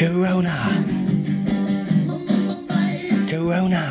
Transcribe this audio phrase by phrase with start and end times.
[0.00, 0.56] Corona.
[3.28, 3.82] Corona.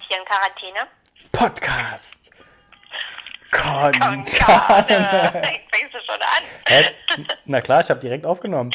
[0.00, 0.88] Hier in Quarantäne.
[1.32, 2.30] Podcast.
[3.50, 4.24] Konkane.
[4.24, 5.42] Carne.
[5.72, 6.42] Fängst du schon an?
[6.66, 6.94] Hä?
[7.44, 8.70] Na klar, ich habe direkt aufgenommen.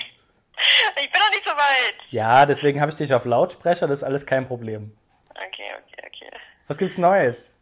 [0.98, 1.96] Ich bin noch nicht so weit.
[2.12, 4.96] Ja, deswegen habe ich dich auf Lautsprecher, das ist alles kein Problem.
[5.32, 6.38] Okay, okay, okay.
[6.68, 7.56] Was gibt's Neues?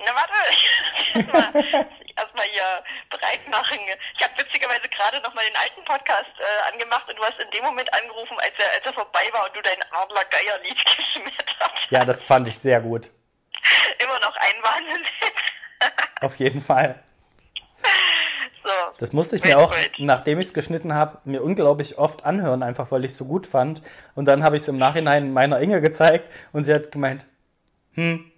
[0.00, 1.86] Na warte,
[2.16, 3.78] erstmal hier bereit machen.
[4.18, 7.50] Ich habe witzigerweise gerade noch mal den alten Podcast äh, angemacht und du hast in
[7.50, 10.84] dem Moment angerufen, als er, als er vorbei war und du dein Adler Geier Lied
[10.96, 11.90] geschmettert hast.
[11.90, 13.08] Ja, das fand ich sehr gut.
[14.02, 15.06] Immer noch ein Wahnsinn.
[16.20, 17.02] Auf jeden Fall.
[18.64, 18.70] so.
[18.98, 22.90] Das musste ich mir auch, nachdem ich es geschnitten habe, mir unglaublich oft anhören, einfach
[22.90, 23.82] weil ich es so gut fand.
[24.14, 27.24] Und dann habe ich es im Nachhinein meiner Inge gezeigt und sie hat gemeint,
[27.94, 28.32] hm,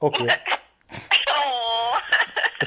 [0.00, 0.28] okay.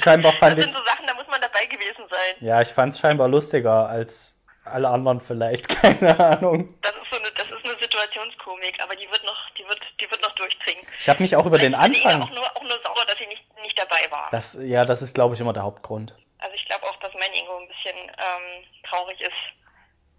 [0.01, 2.35] Scheinbar fand Das ich, sind so Sachen, da muss man dabei gewesen sein.
[2.47, 4.35] ja, ich fand es scheinbar lustiger als
[4.65, 6.73] alle anderen vielleicht, keine Ahnung.
[6.81, 10.09] Das ist so eine, das ist eine Situationskomik, aber die wird noch, die wird, die
[10.09, 10.83] wird noch durchdringen.
[10.99, 13.17] Ich habe mich auch über den Ich bin Anfang, auch nur, auch nur sauer, dass
[13.17, 14.29] sie nicht, nicht dabei war.
[14.31, 16.15] das, ja, das ist glaube ich immer der Hauptgrund.
[16.39, 19.31] Also ich glaube auch, dass mein Ingo ein bisschen ähm, traurig ist.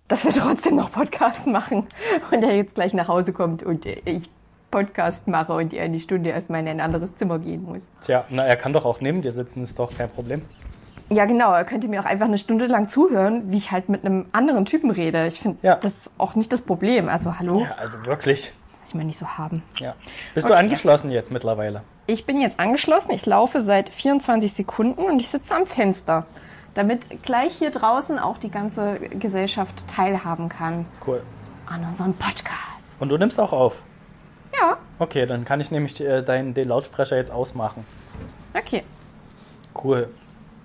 [0.09, 1.89] dass wir trotzdem noch Podcast machen
[2.31, 4.29] und er jetzt gleich nach Hause kommt und ich
[4.75, 7.83] Podcast mache und er eine Stunde erstmal in ein anderes Zimmer gehen muss.
[8.05, 10.43] Tja, na, er kann doch auch neben dir sitzen, ist doch kein Problem.
[11.11, 14.05] Ja, genau, er könnte mir auch einfach eine Stunde lang zuhören, wie ich halt mit
[14.05, 15.27] einem anderen Typen rede.
[15.29, 15.77] Ich finde Ja.
[15.77, 17.09] das auch nicht das Problem.
[17.09, 18.53] Also hallo, Ja, also wirklich.
[18.81, 19.63] muss ich mal nicht so haben.
[19.79, 19.95] Ja.
[20.35, 20.61] Bist du Okay.
[20.61, 21.83] angeschlossen jetzt mittlerweile?
[22.07, 26.27] Ich bin jetzt angeschlossen, ich laufe seit 24 Sekunden und ich sitze am Fenster,
[26.75, 31.23] damit gleich hier draußen auch die ganze Gesellschaft teilhaben kann Cool.
[31.67, 33.01] an unserem Podcast.
[33.01, 33.83] Und du nimmst auch auf.
[34.61, 37.85] Ja, Okay, dann kann ich nämlich äh, deinen den Lautsprecher jetzt ausmachen.
[38.57, 38.85] okay.
[39.83, 40.09] Cool.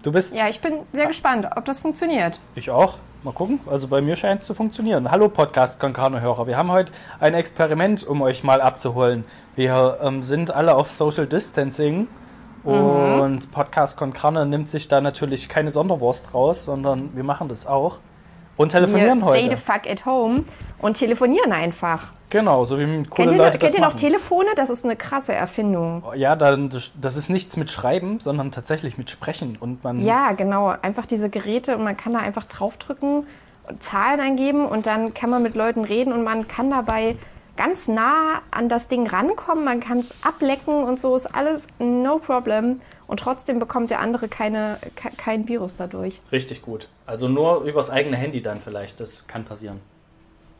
[0.03, 0.35] Du bist.
[0.35, 2.39] Ja, ich bin sehr gespannt, ob das funktioniert.
[2.55, 2.97] Ich auch.
[3.23, 3.59] Mal gucken.
[3.65, 5.11] Also bei mir scheint es zu funktionieren.
[5.11, 6.47] Hallo Podcast Konkano-Hörer.
[6.47, 9.25] Wir haben heute ein Experiment, um euch mal abzuholen.
[9.55, 12.07] Wir ähm, sind alle auf Social Distancing
[12.63, 17.99] und Podcast Konkane nimmt sich da natürlich keine Sonderwurst raus, sondern wir machen das auch.
[18.59, 19.55] Und telefonieren Wir stay heute.
[19.55, 20.43] the fuck at home
[20.79, 22.09] und telefonieren einfach.
[22.29, 23.93] Genau, so wie coole kennt ihr, Leute kennt das ihr noch.
[23.93, 24.49] Telefone?
[24.57, 26.03] Das ist eine krasse Erfindung.
[26.15, 29.57] Ja, dann, das ist nichts mit Schreiben, sondern tatsächlich mit Sprechen.
[29.57, 30.75] Und man Ja, genau.
[30.81, 33.25] Einfach diese Geräte und man kann da einfach draufdrücken,
[33.69, 37.15] und Zahlen eingeben und dann kann man mit Leuten reden und man kann dabei
[37.55, 39.63] ganz nah an das Ding rankommen.
[39.63, 42.81] Man kann es ablecken und so ist alles no problem.
[43.09, 46.21] Und trotzdem bekommt der andere keine, ke kein Virus dadurch.
[46.31, 46.89] Richtig gut.
[47.07, 48.99] Also nur übers eigene Handy dann vielleicht.
[48.99, 49.81] Das kann passieren.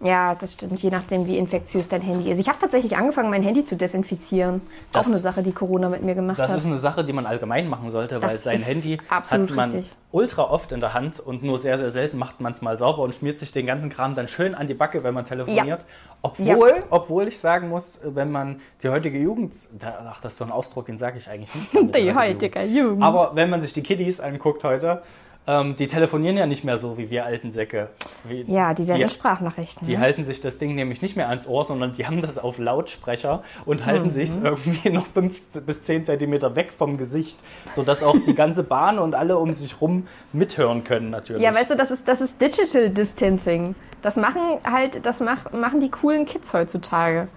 [0.02, 2.40] Ja, das stimmt, je nachdem, wie infektiös dein Handy ist.
[2.40, 4.62] Ich habe tatsächlich angefangen, mein Handy zu desinfizieren.
[4.94, 6.58] Das- Auch eine Sache, die Corona mit mir gemacht Das hat.
[6.58, 9.92] ist eine Sache, die man allgemein machen sollte, weil Das sein Handy hat man richtig.
[10.12, 13.00] ultra oft in der Hand und nur sehr, sehr selten macht man es mal sauber
[13.04, 15.82] und schmiert sich den ganzen Kram dann schön an die Backe, wenn man telefoniert.
[16.22, 20.52] Obwohl, obwohl ich sagen muss, wenn man die heutige Jugend, ach, das ist so ein
[20.52, 21.74] Ausdruck, den sage ich eigentlich nicht.
[21.96, 23.04] die heutige Jugend.
[23.04, 25.02] Aber wenn man sich die Kiddies anguckt heute,
[25.50, 27.90] ähm, die telefonieren ja nicht mehr so wie wir alten Säcke.
[28.24, 29.88] Wie, ja, die senden die, Sprachnachrichten.
[29.88, 30.00] die ne?
[30.00, 33.42] halten sich das Ding nämlich nicht mehr ans Ohr, sondern die haben das auf Lautsprecher
[33.66, 34.12] und halten Mhm.
[34.12, 37.40] sich irgendwie noch 5 bis 10 Zentimeter weg vom Gesicht,
[37.76, 41.42] sodass auch die ganze Bahn und alle um sich rum mithören können natürlich.
[41.42, 43.74] Ja, weißt du, das ist, das ist Digital Distancing.
[44.04, 47.28] Das machen halt, das mach, machen die coolen Kids heutzutage.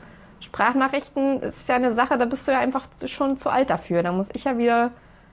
[0.41, 4.03] Sprachnachrichten ist ja eine Sache, da bist du ja einfach schon zu alt dafür.
[4.03, 4.91] Da muss ich ja wieder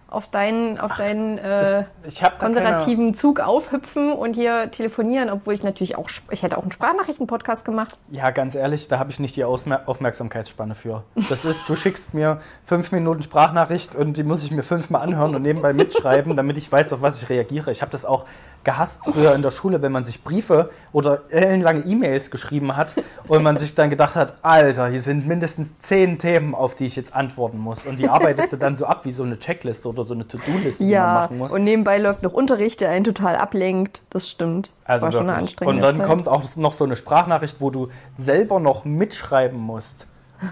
[0.10, 5.98] auf deinen, auf deinen äh, Das- konservativen Zug aufhüpfen und hier telefonieren, obwohl ich natürlich
[5.98, 7.98] auch, ich hätte auch einen Sprachnachrichten-Podcast gemacht.
[8.12, 11.04] Ja, ganz ehrlich, da habe ich nicht die Ausmer Aufmerksamkeitsspanne für.
[11.30, 15.36] Das ist, du schickst mir fünf Minuten Sprachnachricht und die muss ich mir fünfmal anhören
[15.36, 17.72] und nebenbei mitschreiben, damit ich weiß, auf was ich reagiere.
[17.72, 18.26] Ich habe das auch
[18.66, 22.94] gehasst früher in der Schule, wenn man sich Briefe oder ellenlange E-Mails geschrieben hat
[23.28, 26.98] und man sich dann gedacht hat, Alter, hier sind mindestens zehn Themen, auf die ich
[26.98, 27.86] jetzt antworten muss.
[27.86, 30.84] Und die arbeitest du dann so ab wie so eine Checkliste oder so eine To-Do-Liste,
[30.84, 31.52] die man Ja, machen muss.
[31.54, 34.02] und nebenbei läuft noch Unterricht, der einen total ablenkt.
[34.10, 34.72] Das stimmt.
[34.86, 35.42] Das Also war schon eine wirklich.
[35.44, 36.08] anstrengende Und dann Zeit.
[36.08, 40.08] kommt auch noch so eine Sprachnachricht, wo du selber noch mitschreiben musst.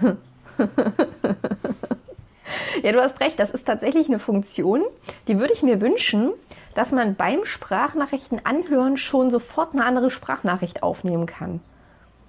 [2.82, 4.82] Ja, du hast recht, das ist tatsächlich eine Funktion,
[5.26, 6.30] die würde ich mir wünschen,
[6.74, 11.60] dass man beim Sprachnachrichten anhören schon sofort eine andere Sprachnachricht aufnehmen kann.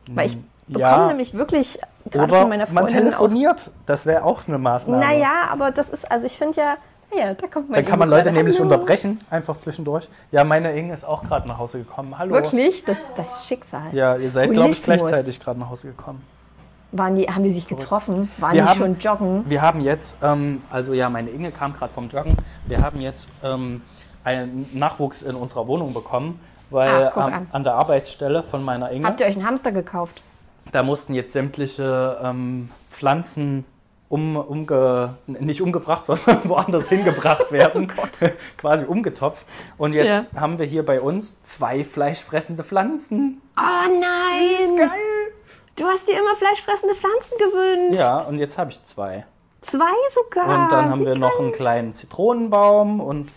[0.09, 0.37] Weil ich
[0.67, 1.07] bekomme Ja.
[1.07, 1.79] nämlich wirklich
[2.09, 3.31] gerade Oder von meiner man Freundin aus.
[3.31, 3.71] telefoniert.
[3.85, 4.99] Das wäre auch eine Maßnahme.
[5.05, 6.77] Naja, aber das ist, also ich finde ja,
[7.15, 7.75] ja, da kommt man.
[7.75, 8.65] Dann kann man Leute nämlich Hallo.
[8.71, 10.07] unterbrechen, einfach zwischendurch.
[10.31, 12.17] Ja, meine Inge ist auch gerade nach Hause gekommen.
[12.17, 12.33] Hallo.
[12.35, 12.83] Wirklich?
[12.85, 13.93] Das, das ist Schicksal.
[13.93, 16.21] Ja, ihr seid, glaube ich, gleichzeitig gerade nach Hause gekommen.
[16.91, 18.31] Waren die, haben die sich getroffen?
[18.37, 19.43] Waren Wir die haben- schon joggen?
[19.47, 22.35] Wir haben jetzt, ähm, also ja, meine Inge kam gerade vom Joggen.
[22.65, 23.81] Wir haben jetzt ähm,
[24.23, 26.39] einen Nachwuchs in unserer Wohnung bekommen,
[26.71, 27.47] weil Ah, an.
[27.51, 30.21] an der Arbeitsstelle von meiner Inge, Habt ihr euch einen Hamster gekauft?
[30.71, 33.65] da mussten jetzt sämtliche ähm, Pflanzen
[34.09, 37.91] um, umge, nicht umgebracht, sondern woanders hingebracht werden.
[38.57, 39.45] Quasi umgetopft.
[39.77, 43.41] Und jetzt haben wir hier bei uns zwei fleischfressende Pflanzen.
[43.57, 44.77] Oh nein!
[44.77, 45.33] Geil!
[45.75, 47.99] Du hast dir immer fleischfressende Pflanzen gewünscht.
[47.99, 49.25] Ja, und jetzt habe ich zwei.
[49.61, 50.63] Zwei sogar.
[50.63, 53.31] Und dann haben Wie wir noch einen kleinen Zitronenbaum und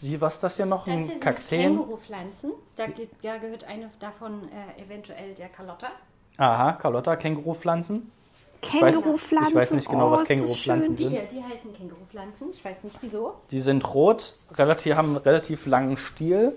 [0.00, 0.84] wie, was ist das hier noch?
[0.84, 1.60] Das hier Ein sind Kakteen?
[1.60, 2.52] Kängurupflanzen.
[2.76, 2.86] Da,
[3.22, 5.88] da gehört eine davon äh, eventuell der Carlotta.
[6.38, 8.10] Aha, Carlotta, Kängurupflanzen.
[8.62, 9.48] Kängurupflanzen.
[9.50, 11.08] ich weiß nicht genau, was ist das Kängurupflanzen schön.
[11.08, 12.50] Die hier, die heißen Kängurupflanzen.
[12.52, 13.34] Ich weiß nicht wieso.
[13.50, 16.54] Die sind rot, relativ, haben einen relativ langen Stiel,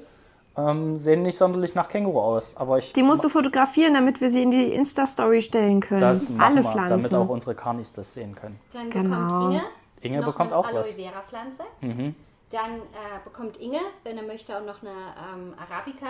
[0.57, 2.55] ähm, sehen nicht sonderlich nach Känguru aus.
[2.57, 6.01] Aber ich Die musst du fotografieren, damit wir sie in die Insta-Story stellen können.
[6.01, 6.89] das Alle wir, Pflanzen.
[6.89, 8.59] damit auch unsere Carnis das sehen können.
[8.71, 9.25] Dann Genau.
[9.27, 9.61] bekommt Inge,
[10.01, 10.93] Inge noch bekommt eine auch Aloe was.
[10.93, 11.63] Vera Pflanze.
[11.81, 12.15] Mhm.
[12.51, 16.07] Dann äh, bekommt Inge, wenn er möchte, auch noch eine ähm, Arabica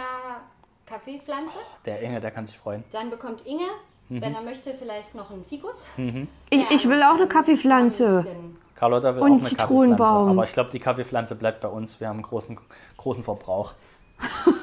[0.86, 1.58] Kaffeepflanze.
[1.86, 2.84] Der Inge, der kann sich freuen.
[2.92, 3.64] Dann bekommt Inge,
[4.10, 5.84] wenn er möchte, vielleicht noch einen Fikus.
[5.98, 6.28] Mhm.
[6.50, 8.26] ich, ich will auch eine Kaffeepflanze.
[8.28, 9.98] ein Carlotta will Und auch eine Zitronenbaum.
[9.98, 10.32] Kaffeepflanze.
[10.32, 12.00] Aber ich glaube, die Kaffeepflanze bleibt bei uns.
[12.00, 12.60] Wir haben einen großen,
[12.98, 13.74] großen Verbrauch.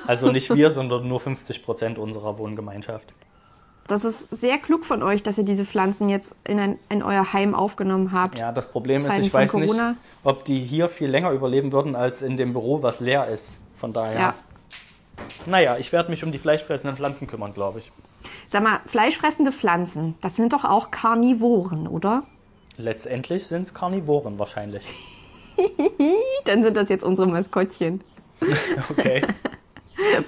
[0.06, 3.12] Also nicht wir, sondern nur 50 Prozent unserer Wohngemeinschaft.
[3.88, 7.32] Das ist sehr klug von euch, dass ihr diese Pflanzen jetzt in, ein, in euer
[7.32, 8.38] Heim aufgenommen habt.
[8.38, 9.90] Ja, das Problem ist, ich weiß Corona.
[9.90, 13.60] nicht, ob die hier viel länger überleben würden als in dem Büro, was leer ist.
[13.76, 14.20] Von daher.
[14.20, 14.34] Ja.
[15.46, 17.90] Naja, ich werde mich um die fleischfressenden Pflanzen kümmern, glaube ich.
[18.48, 22.22] Sag mal, fleischfressende Pflanzen, das sind doch auch Karnivoren, oder?
[22.76, 24.84] Letztendlich sind es Karnivoren wahrscheinlich.
[26.44, 28.00] Dann sind das jetzt unsere Maskottchen.
[28.90, 29.22] Okay.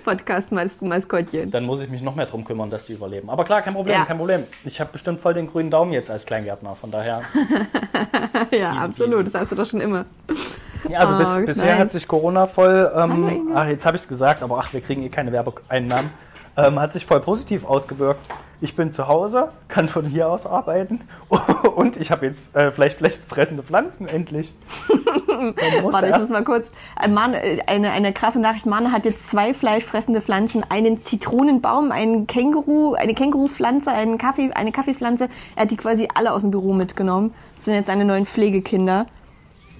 [0.05, 1.50] Podcast-Maskottchen.
[1.50, 3.31] Dann muss ich mich noch mehr drum kümmern, dass die überleben.
[3.31, 4.05] Aber klar, kein Problem, Ja.
[4.05, 4.44] kein Problem.
[4.64, 6.76] Ich habe bestimmt voll den grünen Daumen jetzt als Kleingärtner.
[6.76, 7.23] Von daher.
[8.50, 9.11] Ja, Easy absolut.
[9.19, 9.25] peasy.
[9.32, 10.05] Das hast du doch schon immer.
[10.88, 11.79] Ja, also bis, Oh, bisher nice.
[11.81, 15.02] hat sich Corona voll, ähm, ach, jetzt habe ich es gesagt, aber ach, wir kriegen
[15.02, 16.11] eh keine Werbeeinnahmen,
[16.56, 18.21] ähm, hat sich voll positiv ausgewirkt.
[18.61, 21.01] Ich bin zu Hause, kann von hier aus arbeiten
[21.77, 24.55] und ich habe jetzt äh, vielleicht fleischfressende Pflanzen endlich.
[25.83, 26.71] Warte, ich muss mal kurz.
[27.01, 28.67] Äh, Man, äh, eine, eine krasse Nachricht.
[28.67, 34.73] Mann hat jetzt zwei fleischfressende Pflanzen, einen Zitronenbaum, einen Känguru, eine Kängurupflanze, einen Kaffee, eine
[34.73, 35.29] Kaffeepflanze.
[35.57, 37.35] Er hat die quasi alle aus dem Büro mitgenommen.
[37.57, 39.07] Das sind jetzt seine neuen Pflegekinder.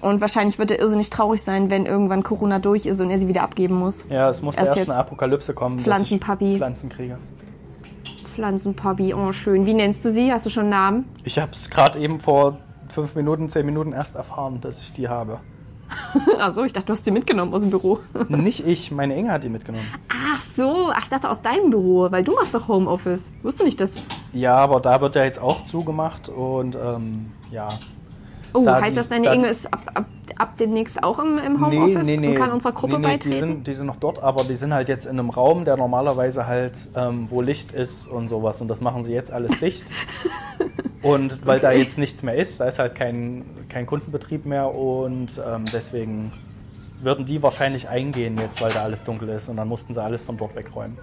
[0.05, 3.27] Und wahrscheinlich wird er irrsinnig traurig sein, wenn irgendwann Corona durch ist und er sie
[3.27, 4.05] wieder abgeben muss.
[4.07, 6.57] ja, es musste erst erst eine Apokalypse kommen, Pflanzenpapi.
[6.57, 7.17] Pflanzen kriege.
[8.35, 9.65] Pflanzenpapi, oh schön.
[9.65, 10.31] Wie nennst du sie?
[10.31, 11.05] Hast du schon einen Namen?
[11.23, 15.07] Ich habe es gerade eben vor fünf Minuten, zehn Minuten erst erfahren, dass ich die
[15.09, 15.39] habe.
[16.39, 17.97] Achso, ich dachte, du hast sie mitgenommen aus dem Büro.
[18.29, 19.87] Nicht ich, meine Inge hat die mitgenommen.
[20.09, 23.31] Ach so, ach, ich dachte aus deinem Büro, weil du machst doch Homeoffice.
[23.41, 23.91] Wusste nicht, dass.
[24.33, 27.69] Ja, aber da wird ja jetzt auch zugemacht und ähm, ja.
[28.55, 30.05] Oh, Da heißt die- das, deine da- Inge ist ab, ab,
[30.37, 33.29] ab demnächst auch im, im Homeoffice und kann unserer Gruppe nee, nee, beitreten?
[33.31, 35.77] Die sind, die sind noch dort, aber die sind halt jetzt in einem Raum, der
[35.77, 38.61] normalerweise halt, ähm, wo Licht ist und sowas.
[38.61, 39.83] Und das machen sie jetzt alles dicht.
[41.01, 41.79] und weil da Okay.
[41.79, 46.31] jetzt nichts mehr ist, da ist halt kein, kein Kundenbetrieb mehr und ähm, deswegen
[47.01, 50.23] würden die wahrscheinlich eingehen jetzt, weil da alles dunkel ist und dann mussten sie alles
[50.23, 50.97] von dort wegräumen.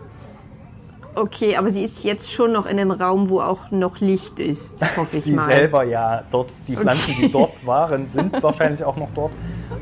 [1.14, 4.75] Okay, aber sie ist jetzt schon noch in einem Raum, wo auch noch Licht ist,
[4.97, 5.44] hoffe ich Sie mal.
[5.47, 9.32] selber ja, dort, die Pflanzen, die dort waren, sind wahrscheinlich auch noch dort.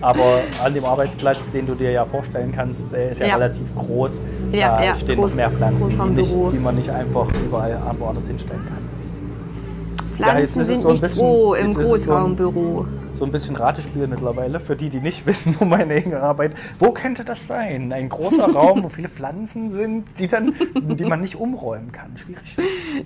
[0.00, 3.34] Aber an dem Arbeitsplatz, den du dir ja vorstellen kannst, der ist ja, Ja.
[3.36, 4.22] relativ groß.
[4.50, 6.44] Ja, da ja, stehen groß- noch mehr Pflanzen, die, Großraumbüro.
[6.46, 10.16] nicht, die man nicht einfach überall woanders hinstellen kann.
[10.16, 12.86] Pflanzen Ja, sind so nicht bisschen- roh im es so Großraumbüro.
[13.20, 16.52] So ein bisschen Ratespiel mittlerweile, für die, die nicht wissen, wo meine enge Arbeit.
[16.78, 17.92] Wo könnte das sein?
[17.92, 22.16] Ein großer Raum, wo viele Pflanzen sind, die, dann, die man nicht umräumen kann.
[22.16, 22.56] Schwierig.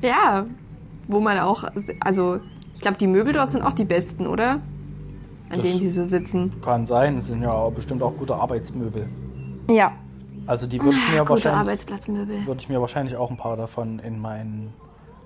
[0.02, 0.46] Ja,
[1.08, 1.64] wo man auch,
[1.98, 2.38] also
[2.76, 4.60] ich glaube, die Möbel dort sind auch die besten, oder?
[5.50, 6.52] An Das- denen sie so sitzen.
[6.62, 9.08] Kann sein, es sind ja bestimmt auch gute Arbeitsmöbel.
[9.68, 9.94] Ja,
[10.46, 11.58] Also die würde ich mir gute wahrscheinlich.
[11.60, 12.46] Arbeitsplatzmöbel.
[12.46, 14.72] würde ich mir wahrscheinlich auch ein paar davon in mein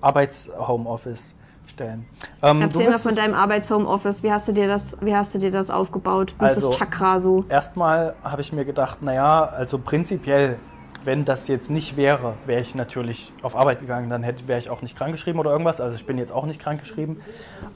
[0.01, 1.35] Arbeits-Homeoffice
[1.69, 2.05] stellen.
[2.41, 4.23] Ähm, Erzähl mal von deinem Arbeits-Homeoffice.
[4.23, 6.33] Wie hast du dir das, wie hast du dir das aufgebaut?
[6.39, 7.45] Wie ist Also- das Chakra so?
[7.49, 10.59] Erstmal habe ich mir gedacht, naja, also prinzipiell,
[11.03, 14.69] wenn das jetzt nicht wäre, wäre ich natürlich auf Arbeit gegangen, dann hätte, wäre ich
[14.69, 15.79] auch nicht krankgeschrieben oder irgendwas.
[15.79, 17.21] Also ich bin jetzt auch nicht krankgeschrieben.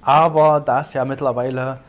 [0.02, 1.80] Aber da es ja mittlerweile,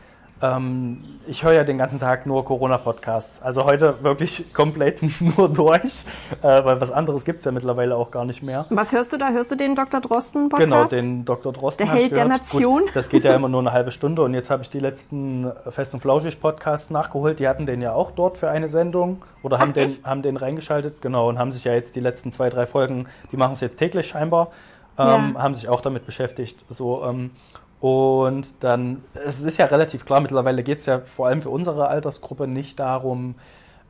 [0.41, 3.41] ähm, ich höre ja den ganzen Tag nur Corona-Podcasts.
[3.41, 6.03] Also heute wirklich komplett nur durch,
[6.41, 8.65] äh, weil was anderes gibt es ja mittlerweile auch gar nicht mehr.
[8.69, 9.29] Was hörst du da?
[9.29, 10.01] Hörst du den Dr.
[10.01, 10.61] Drosten-Podcast?
[10.69, 11.53] Genau, den Dr.
[11.53, 11.85] Drosten.
[11.85, 12.25] Der Held der.
[12.25, 12.81] Nation.
[12.83, 15.51] Gut, das geht ja immer nur eine halbe Stunde und jetzt habe ich die letzten
[15.69, 17.39] Fest und Flauschig Podcasts nachgeholt.
[17.39, 20.05] Die hatten den ja auch dort für eine Sendung oder haben, Ach, den, echt?
[20.05, 23.37] haben den reingeschaltet, genau, und haben sich ja jetzt die letzten zwei, drei Folgen, die
[23.37, 24.49] machen es jetzt täglich scheinbar.
[24.97, 25.41] ähm, Ja.
[25.43, 26.65] haben sich auch damit beschäftigt.
[26.69, 27.31] So, ähm,
[27.79, 31.87] und dann, es ist ja relativ klar, mittlerweile geht es ja vor allem für unsere
[31.87, 33.35] Altersgruppe nicht darum,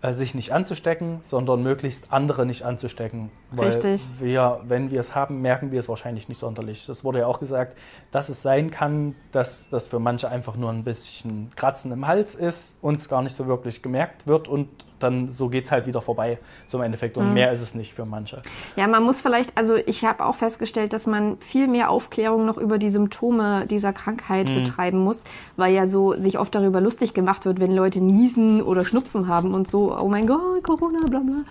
[0.01, 3.31] äh, sich nicht anzustecken, sondern möglichst andere nicht anzustecken.
[3.51, 4.01] Weil Richtig.
[4.19, 6.85] wir, wenn wir es haben, merken wir es wahrscheinlich nicht sonderlich.
[6.85, 7.77] Das wurde ja auch gesagt,
[8.11, 12.35] dass es sein kann, dass das für manche einfach nur ein bisschen Kratzen im Hals
[12.35, 14.67] ist und es gar nicht so wirklich gemerkt wird und
[14.99, 17.17] dann so geht es halt wieder vorbei, so im Endeffekt.
[17.17, 18.41] Und mehr ist es nicht für manche.
[18.75, 22.57] Ja, man muss vielleicht, also ich habe auch festgestellt, dass man viel mehr Aufklärung noch
[22.57, 24.63] über die Symptome dieser Krankheit Mhm.
[24.63, 25.23] betreiben muss,
[25.57, 29.53] weil ja so sich oft darüber lustig gemacht wird, wenn Leute niesen oder Schnupfen haben
[29.53, 31.43] und so, oh mein Gott, Corona, bla bla.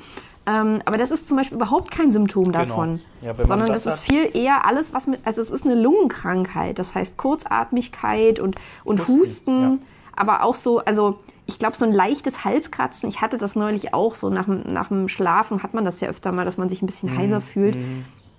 [0.46, 3.34] Ähm, aber das ist zum Beispiel überhaupt kein Symptom davon, Genau.
[3.38, 6.78] Ja, sondern das es ist viel eher alles, was mit, also es ist eine Lungenkrankheit,
[6.78, 9.78] das heißt Kurzatmigkeit und, und Husten, Husten, ja.
[10.14, 14.14] aber auch so, also ich glaube, so ein leichtes Halskratzen, ich hatte das neulich auch
[14.14, 16.80] so nach, dem- nach dem Schlafen, hat man das ja öfter mal, dass man sich
[16.80, 16.88] ein Mhm.
[16.88, 17.76] bisschen heiser fühlt.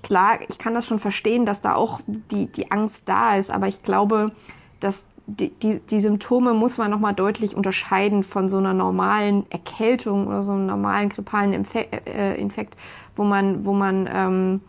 [0.02, 3.68] Klar, ich kann das schon verstehen, dass da auch die, die Angst da ist, aber
[3.68, 4.32] ich glaube,
[4.80, 10.28] dass die, die, die Symptome muss man nochmal deutlich unterscheiden von so einer normalen Erkältung
[10.28, 12.78] oder so einem normalen grippalen Infe äh, Infekt,
[13.16, 14.62] wo man, wo man ähm,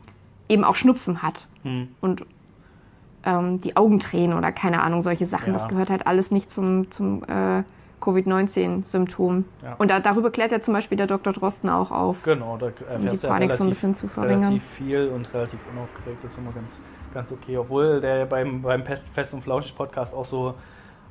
[0.48, 1.88] eben auch Schnupfen hat Hm.
[2.00, 2.24] und
[3.24, 5.48] ähm, die Augentränen oder keine Ahnung, solche Sachen.
[5.48, 5.52] Ja.
[5.54, 7.62] Das gehört halt alles nicht zum, zum äh,
[8.00, 9.44] Covid-19-Symptom.
[9.62, 9.74] Ja.
[9.74, 11.32] Und da, darüber klärt ja zum Beispiel der Dr.
[11.32, 12.22] Drosten auch auf.
[12.22, 14.42] Genau, da die erfährst du ja Panik so ein relativ, bisschen zu verringern.
[14.44, 16.22] relativ viel und relativ unaufgeregt.
[16.24, 16.80] Das ist immer ganz,
[17.12, 17.56] ganz okay.
[17.56, 20.54] Obwohl der beim, beim Pest, Fest und Flauschig Podcast auch so,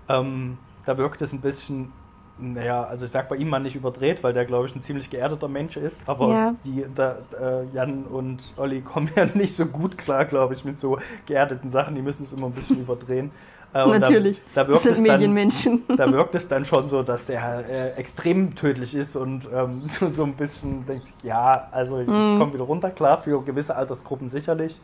[0.10, 1.92] ähm, da wirkt es ein bisschen,
[2.38, 5.10] naja, also ich sag bei ihm mal nicht überdreht, weil der glaube ich ein ziemlich
[5.10, 6.56] geerdeter Mensch ist, aber Ja.
[6.66, 10.80] die, da, äh, Jan und Olli kommen ja nicht so gut klar, glaube ich, mit
[10.80, 11.96] so geerdeten Sachen.
[11.96, 13.32] Die müssen es immer ein bisschen überdrehen.
[13.74, 14.42] Äh, und Natürlich.
[14.54, 15.84] Da, da das wirkt sind es dann, Medienmenschen.
[15.96, 20.08] da wirkt es dann schon so, dass der äh, extrem tödlich ist und ähm, so,
[20.10, 22.38] so ein bisschen denkt, sich, ja, also jetzt Mhm.
[22.38, 24.82] kommt wieder runter, klar, für gewisse Altersgruppen sicherlich.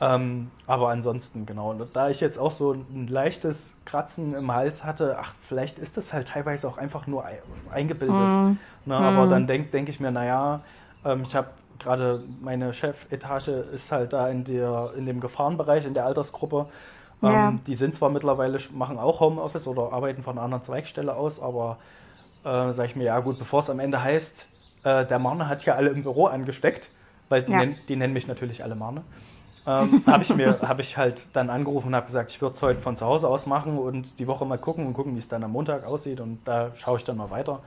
[0.00, 1.70] Ähm, aber ansonsten, genau.
[1.70, 5.96] Und da ich jetzt auch so ein leichtes Kratzen im Hals hatte, ach, vielleicht ist
[5.96, 8.36] das halt teilweise auch einfach nur ei- eingebildet.
[8.40, 8.58] Mhm.
[8.84, 10.64] Ne, aber dann denke denk ich mir, naja,
[11.04, 15.94] ähm, ich habe gerade meine Chefetage ist halt da in, der, in dem Gefahrenbereich, in
[15.94, 16.68] der Altersgruppe.
[17.22, 17.50] Ähm, Ja.
[17.66, 21.78] Die sind zwar mittlerweile, machen auch Homeoffice oder arbeiten von einer anderen Zweigstelle aus, aber
[22.44, 24.48] äh, sage ich mir, ja gut, bevor es am Ende heißt,
[24.84, 26.90] äh, der Marne hat ja alle im Büro angesteckt,
[27.28, 27.58] weil die, Ja.
[27.58, 29.04] nennen, die nennen mich natürlich alle Marne.
[29.66, 32.62] ähm, habe ich mir habe ich halt dann angerufen und habe gesagt, ich würde es
[32.62, 35.28] heute von zu Hause aus machen und die Woche mal gucken und gucken, wie es
[35.28, 37.62] dann am Montag aussieht und da schaue ich dann mal weiter.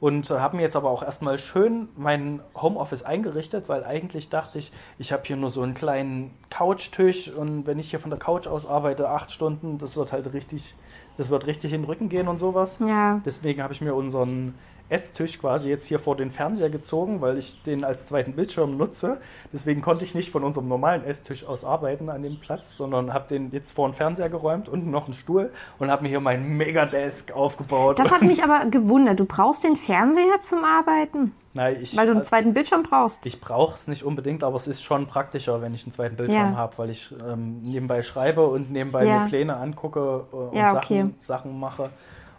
[0.00, 4.72] Und habe mir jetzt aber auch erstmal schön mein Homeoffice eingerichtet, weil eigentlich dachte ich,
[4.98, 8.46] ich habe hier nur so einen kleinen Couchtisch und wenn ich hier von der Couch
[8.46, 10.74] aus arbeite, acht Stunden, das wird halt richtig,
[11.18, 12.78] das wird richtig in den Rücken gehen und sowas.
[12.80, 13.20] Ja.
[13.26, 14.54] Deswegen habe ich mir unseren
[14.90, 19.20] Esstisch quasi jetzt hier vor den Fernseher gezogen, weil ich den als zweiten Bildschirm nutze.
[19.52, 23.28] Deswegen konnte ich nicht von unserem normalen Esstisch aus arbeiten an dem Platz, sondern habe
[23.28, 26.56] den jetzt vor den Fernseher geräumt, unten noch einen Stuhl und habe mir hier meinen
[26.56, 27.98] Megadesk aufgebaut.
[27.98, 29.18] Das hat mich aber gewundert.
[29.20, 33.24] Du brauchst den Fernseher zum Arbeiten, Nein, ich, weil du einen zweiten Bildschirm brauchst.
[33.26, 36.52] ich brauche es nicht unbedingt, aber es ist schon praktischer, wenn ich einen zweiten Bildschirm
[36.52, 36.56] Ja.
[36.56, 39.20] habe, weil ich ähm, nebenbei schreibe und nebenbei Ja.
[39.20, 41.14] mir Pläne angucke äh, und Ja, Sachen, okay.
[41.20, 41.90] Sachen mache.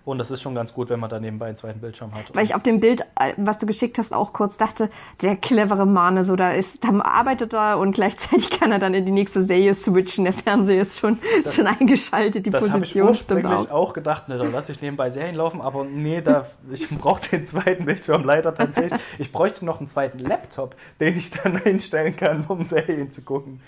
[0.04, 2.26] Und das ist schon ganz gut, wenn man da nebenbei einen zweiten Bildschirm hat.
[2.34, 4.90] Weil ich auf dem Bild, äh, was du geschickt hast, auch kurz dachte,
[5.22, 9.06] der clevere Mane, so da ist, da arbeitet er und gleichzeitig kann er dann in
[9.06, 10.24] die nächste Serie switchen.
[10.24, 13.70] Der Fernseher ist schon, ist schon eingeschaltet, die Das habe ich Position stimmt auch.
[13.72, 17.46] auch gedacht, ne, dann lasse ich nebenbei Serien laufen, aber nee, da, ich brauche den
[17.46, 19.00] zweiten Bildschirm leider tatsächlich.
[19.20, 23.62] Ich bräuchte noch einen zweiten Laptop, den ich dann einstellen kann, um Serien zu gucken.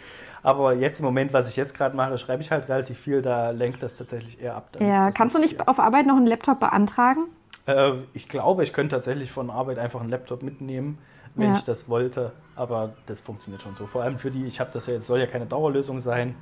[0.44, 3.52] Aber jetzt im Moment, was ich jetzt gerade mache, schreibe ich halt relativ viel, da
[3.52, 4.70] lenkt das tatsächlich eher ab.
[4.80, 5.64] Ja, kannst du nicht viel.
[5.66, 7.28] auf Arbeit noch einen Laptop beantragen?
[7.66, 10.98] Äh, ich glaube, ich könnte tatsächlich von Arbeit einfach einen Laptop mitnehmen,
[11.36, 11.56] wenn Ja.
[11.56, 12.34] ich das wollte.
[12.58, 13.88] Aber das funktioniert schon so.
[13.88, 16.36] Vor allem für die, ich habe das ja jetzt, soll ja keine Dauerlösung sein.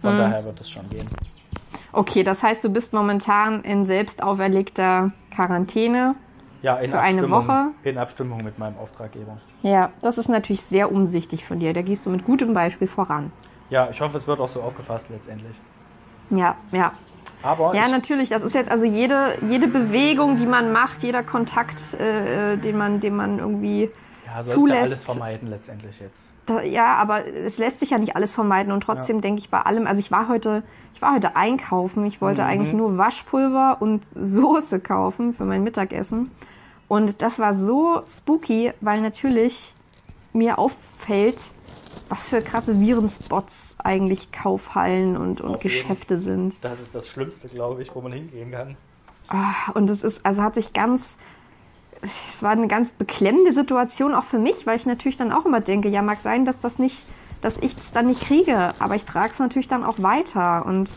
[0.00, 0.18] Von Mhm.
[0.18, 1.06] daher wird das schon gehen.
[1.92, 6.14] Okay, das heißt, du bist momentan in selbst auferlegter Quarantäne.
[6.62, 7.68] Ja, in Für eine Woche?
[7.82, 9.38] in Abstimmung mit meinem Auftraggeber.
[9.62, 11.72] Ja, das ist natürlich sehr umsichtig von dir.
[11.74, 13.32] Da gehst du mit gutem Beispiel voran.
[13.70, 15.56] Ja, ich hoffe, es wird auch so aufgefasst letztendlich.
[16.30, 16.92] Ja, ja.
[17.42, 18.28] Aber Ja, ich, natürlich.
[18.28, 23.00] Das ist jetzt also jede, jede Bewegung, die man macht, jeder Kontakt, äh, den, man,
[23.00, 23.90] den man irgendwie.
[24.26, 26.30] ja, sollst ja zulässt- alles vermeiden letztendlich jetzt.
[26.46, 29.60] Da, ja, aber es lässt sich ja nicht alles vermeiden und trotzdem denke ich bei
[29.60, 29.86] allem.
[29.88, 30.62] Also ich war heute,
[30.94, 32.04] ich war heute einkaufen.
[32.06, 32.48] Ich wollte Mhm.
[32.48, 36.30] eigentlich nur Waschpulver und Soße kaufen für mein Mittagessen.
[36.92, 39.72] Und das war so spooky, weil natürlich
[40.34, 41.50] mir auffällt,
[42.10, 45.74] was für krasse Virenspots eigentlich Kaufhallen und, und Auf jeden.
[45.74, 46.54] Geschäfte sind.
[46.60, 48.76] Das ist das Schlimmste, glaube ich, wo man hingehen kann.
[49.28, 51.16] Ah, Und es ist, also hat sich ganz,
[52.02, 55.62] es war eine ganz beklemmende Situation auch für mich, weil ich natürlich dann auch immer
[55.62, 57.06] denke, ja, mag sein, dass das nicht,
[57.40, 58.74] dass ich es dann nicht kriege.
[58.80, 60.66] Aber ich trage es natürlich dann auch weiter.
[60.66, 60.90] Und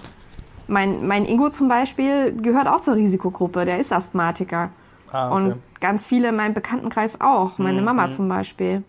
[0.68, 3.64] mein, mein Ingo zum Beispiel gehört auch zur Risikogruppe.
[3.64, 4.72] Der ist Asthmatiker.
[5.10, 5.36] Ah, okay.
[5.38, 7.58] Und ganz viele in meinem Bekanntenkreis auch.
[7.60, 8.84] Meine Mhm, Mama zum Beispiel.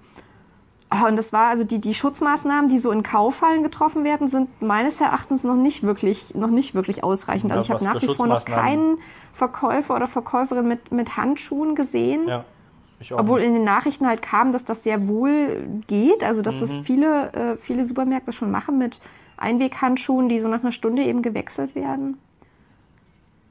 [0.89, 4.63] Ah, Und das war also die, die Schutzmaßnahmen, die so in Kauffallen getroffen werden, sind
[4.63, 7.51] meines Erachtens noch nicht wirklich, noch nicht wirklich ausreichend.
[7.51, 8.99] Ja, Also ich habe nach wie vor noch keinen
[9.33, 12.29] Verkäufer oder Verkäuferin mit, mit Handschuhen gesehen.
[12.29, 12.45] Ja.
[12.99, 13.49] Ich auch Obwohl nicht.
[13.49, 16.85] in den Nachrichten halt kam, dass das sehr wohl geht, also dass das Mhm.
[16.85, 18.99] viele, äh, viele Supermärkte schon machen mit
[19.37, 22.17] Einweghandschuhen, die so nach einer Stunde eben gewechselt werden.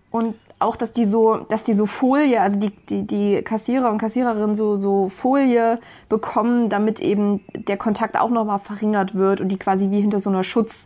[0.10, 0.36] Und
[0.66, 4.56] auch, dass die so, dass die so Folie, also die, die, die Kassierer und Kassiererinnen
[4.56, 5.80] so, so Folie
[6.10, 10.30] bekommen, damit eben der Kontakt auch nochmal verringert wird und die quasi wie hinter so
[10.30, 10.86] einer Schutz,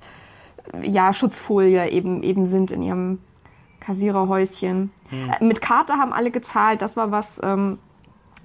[0.82, 3.20] ja, Schutzfolie eben, eben sind in ihrem
[3.80, 4.92] Kassiererhäuschen.
[5.10, 5.30] Hm.
[5.30, 7.80] Äh, Mit Karte haben alle gezahlt, das war was, ähm,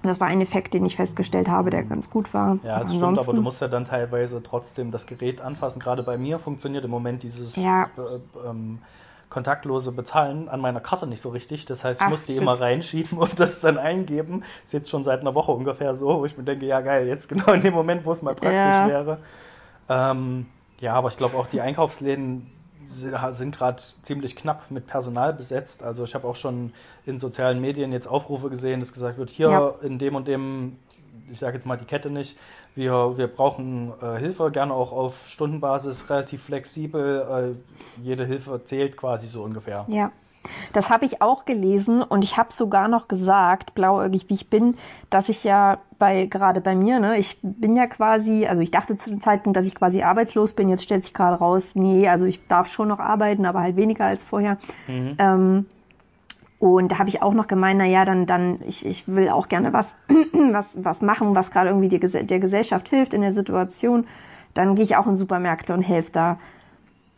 [0.03, 2.57] das war ein Effekt, den ich festgestellt habe, der ganz gut war.
[2.63, 5.79] Ja, das stimmt, aber du musst ja dann teilweise trotzdem das Gerät anfassen.
[5.79, 7.89] Gerade bei mir funktioniert im Moment dieses Ja.
[7.97, 8.79] äh, ähm,
[9.35, 11.65] kontaktlose Bezahlen an meiner Karte nicht so richtig.
[11.65, 12.41] Das heißt, ich Ach, muss die shit.
[12.41, 14.43] immer reinschieben und das dann eingeben.
[14.63, 17.27] Ist jetzt schon seit einer Woche ungefähr so, wo ich mir denke, ja geil, jetzt
[17.27, 18.87] genau in dem Moment, wo es mal praktisch Ja.
[18.87, 19.17] wäre.
[19.89, 20.45] Ähm,
[20.79, 22.49] ja, aber ich glaube auch die Einkaufsläden
[22.85, 25.83] si- sind gerade ziemlich knapp mit Personal besetzt.
[25.83, 26.71] Also ich habe auch schon
[27.05, 29.67] in sozialen Medien jetzt Aufrufe gesehen, dass gesagt wird, hier Ja.
[29.81, 30.77] in dem und dem,
[31.31, 32.37] ich sage jetzt mal die Kette nicht,
[32.75, 37.55] wir, wir brauchen äh, Hilfe, gerne auch auf Stundenbasis, relativ flexibel.
[37.57, 39.85] Äh, jede Hilfe zählt quasi so ungefähr.
[39.87, 40.11] Ja.
[40.73, 44.77] Das habe ich auch gelesen und ich habe sogar noch gesagt, blauäugig wie ich bin,
[45.09, 48.95] dass ich ja bei gerade bei mir, ne, ich bin ja quasi, also ich dachte
[48.97, 50.69] zu dem Zeitpunkt, dass ich quasi arbeitslos bin.
[50.69, 54.05] Jetzt stellt sich gerade raus, nee, also ich darf schon noch arbeiten, aber halt weniger
[54.05, 54.57] als vorher.
[55.17, 55.65] Ähm,
[56.73, 59.47] und da habe ich auch noch gemeint, na ja, dann, dann, ich, ich will auch
[59.47, 59.95] gerne was,
[60.51, 64.05] was, was machen, was gerade irgendwie die, der Gesellschaft hilft in der Situation.
[64.53, 66.39] Dann gehe ich auch in Supermärkte und helfe da.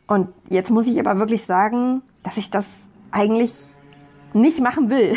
[0.08, 3.54] Und jetzt muss ich aber wirklich sagen, dass ich das eigentlich
[4.34, 5.14] nicht machen will.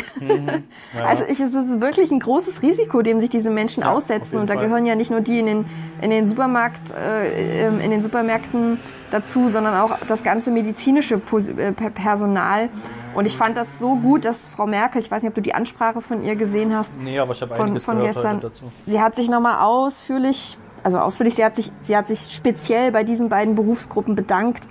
[0.95, 1.05] Ja.
[1.05, 4.37] Also ich, es ist wirklich ein großes Risiko, dem sich diese Menschen Ja, aussetzen.
[4.37, 4.65] Und da Fall.
[4.65, 5.65] gehören ja nicht nur die in den,
[6.01, 8.79] in den Supermarkt, äh, ähm, in den Supermärkten
[9.11, 12.69] dazu, sondern auch das ganze medizinische äh, Per- Personal.
[13.13, 15.53] Und ich fand das so gut, dass Frau Merkel, ich weiß nicht, ob du die
[15.53, 18.39] Ansprache von ihr gesehen hast, Nee, aber ich habe von, von gestern.
[18.39, 18.71] dazu.
[18.85, 23.03] Sie hat sich nochmal ausführlich, also ausführlich, sie hat sich, sie hat sich speziell bei
[23.03, 24.67] diesen beiden Berufsgruppen bedankt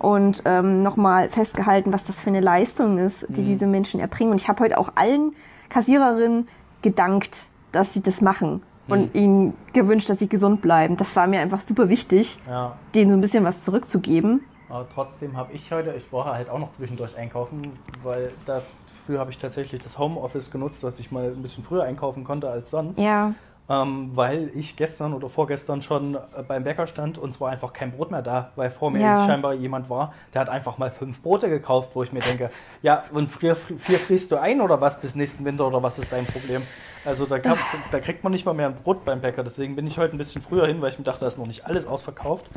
[0.00, 3.34] und ähm, nochmal festgehalten, was das für eine Leistung ist, Mhm.
[3.34, 4.32] die diese Menschen erbringen.
[4.32, 5.32] Und ich habe heute auch allen
[5.68, 6.48] Kassiererinnen
[6.82, 8.92] gedankt, dass sie das machen Mhm.
[8.92, 10.96] und ihnen gewünscht, dass sie gesund bleiben.
[10.96, 14.40] Das war mir einfach super wichtig, Ja, denen so ein bisschen was zurückzugeben.
[14.68, 19.30] aber trotzdem habe ich heute, ich war halt auch noch zwischendurch einkaufen, weil dafür habe
[19.30, 22.98] ich tatsächlich das Homeoffice genutzt, dass ich mal ein bisschen früher einkaufen konnte als sonst.
[22.98, 23.34] Ja,
[23.70, 27.72] Ähm, weil ich gestern oder vorgestern schon äh, beim Bäcker stand und es war einfach
[27.72, 29.16] kein Brot mehr da, weil vor mir Ja.
[29.16, 32.50] scheinbar jemand war, der hat einfach mal fünf Brote gekauft, wo ich mir denke,
[32.82, 36.10] ja, und vier, vier friest du ein oder was bis nächsten Winter oder was ist
[36.12, 36.66] dein Problem?
[37.04, 37.58] Also da, kann,
[37.90, 40.18] da kriegt man nicht mal mehr ein Brot beim Bäcker, deswegen bin ich heute ein
[40.18, 42.50] bisschen früher hin, weil ich mir dachte, da ist noch nicht alles ausverkauft.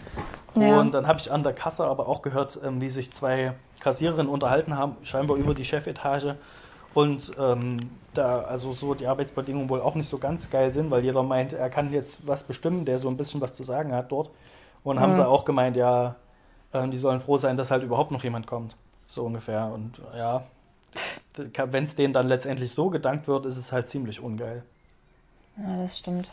[0.55, 0.87] Ja.
[0.87, 4.31] Und dann habe ich an der Kasse aber auch gehört, ähm, wie sich zwei Kassiererinnen
[4.31, 6.35] unterhalten haben, scheinbar über die Chefetage.
[6.93, 7.79] Und ähm,
[8.13, 11.53] da also so die Arbeitsbedingungen wohl auch nicht so ganz geil sind, weil jeder meint,
[11.53, 14.29] er kann jetzt was bestimmen, der so ein bisschen was zu sagen hat dort.
[14.83, 15.15] Und haben Mhm.
[15.15, 16.15] sie auch gemeint, ja,
[16.71, 18.75] äh, die sollen froh sein, dass halt überhaupt noch jemand kommt.
[19.07, 19.71] So ungefähr.
[19.73, 20.43] Und ja,
[21.71, 24.63] wenn es denen dann letztendlich so gedankt wird, ist es halt ziemlich ungeil.
[25.57, 26.29] Ja, das stimmt.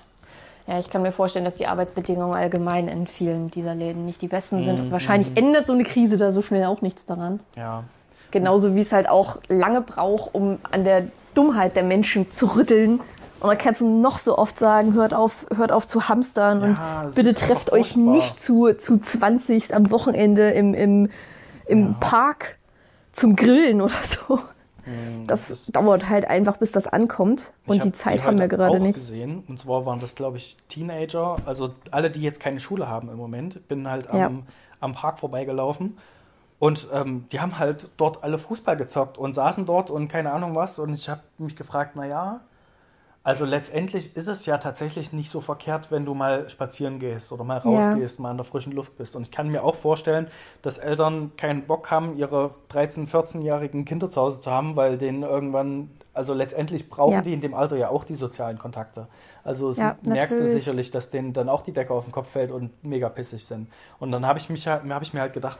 [0.67, 4.29] Ja, ich kann mir vorstellen, dass die Arbeitsbedingungen allgemein in vielen dieser Läden nicht die
[4.29, 4.79] besten sind.
[4.79, 7.41] Mhm, Und wahrscheinlich ändert so eine Krise da so schnell auch nichts daran.
[7.57, 7.85] Ja.
[8.31, 13.01] Genauso wie es halt auch lange braucht, um an der Dummheit der Menschen zu rütteln.
[13.41, 17.03] Und da kannst du noch so oft sagen, hört auf, hört auf zu hamstern Ja,
[17.07, 21.09] und bitte trefft euch nicht zu, zu 20 am Wochenende im, im,
[21.67, 22.59] im Park
[23.13, 23.95] zum Grillen oder
[24.27, 24.41] so.
[25.27, 27.53] Das, das- dauert halt einfach, bis das ankommt.
[27.67, 28.95] Und die Zeit die haben wir gerade auch nicht.
[28.97, 29.45] gesehen.
[29.49, 33.17] Und zwar waren das, glaube ich, Teenager, also alle, die jetzt keine Schule haben im
[33.17, 33.67] Moment.
[33.69, 34.31] Bin halt am, Ja.
[34.81, 35.97] am Park vorbeigelaufen.
[36.61, 40.55] Und ähm, die haben halt dort alle Fußball gezockt und saßen dort und keine Ahnung
[40.55, 40.79] was.
[40.79, 42.41] Und ich habe mich gefragt, naja,
[43.23, 47.45] also letztendlich ist es ja tatsächlich nicht so verkehrt, wenn du mal spazieren gehst oder
[47.45, 49.17] mal rausgehst, mal in der frischen Luft bist.
[49.17, 50.29] Und ich kann mir auch vorstellen,
[50.63, 55.23] dass Eltern keinen Bock haben, ihre 13-, 14-jährigen Kinder zu Hause zu haben, weil denen
[55.23, 57.21] irgendwann, also letztendlich brauchen Ja.
[57.23, 59.09] die in dem Alter ja auch die sozialen Kontakte.
[59.45, 60.65] Also Ja, merkst du natürlich.
[60.65, 63.69] sicherlich, dass denen dann auch die Decke auf den Kopf fällt und mega pissig sind.
[63.99, 65.59] Und dann habe ich mich habe ich mir halt gedacht,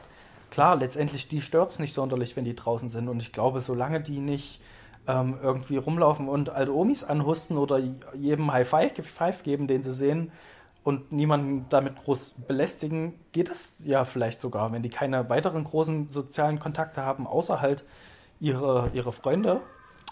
[0.51, 3.09] klar, letztendlich die stört's nicht sonderlich, wenn die draußen sind.
[3.09, 4.61] Und ich glaube, solange die nicht
[5.07, 7.81] ähm, irgendwie rumlaufen und alte Omis anhusten oder
[8.13, 10.31] jedem High Five, geben, den sie sehen,
[10.83, 16.09] und niemanden damit groß belästigen, geht es ja vielleicht sogar, wenn die keine weiteren großen
[16.09, 17.83] sozialen Kontakte haben, außer halt
[18.39, 19.61] ihre, ihre Freunde.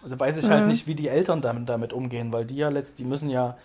[0.04, 2.99] Also weiß ich halt nicht, wie die Eltern damit, damit umgehen, weil die ja letzt,
[2.99, 3.58] die müssen ja,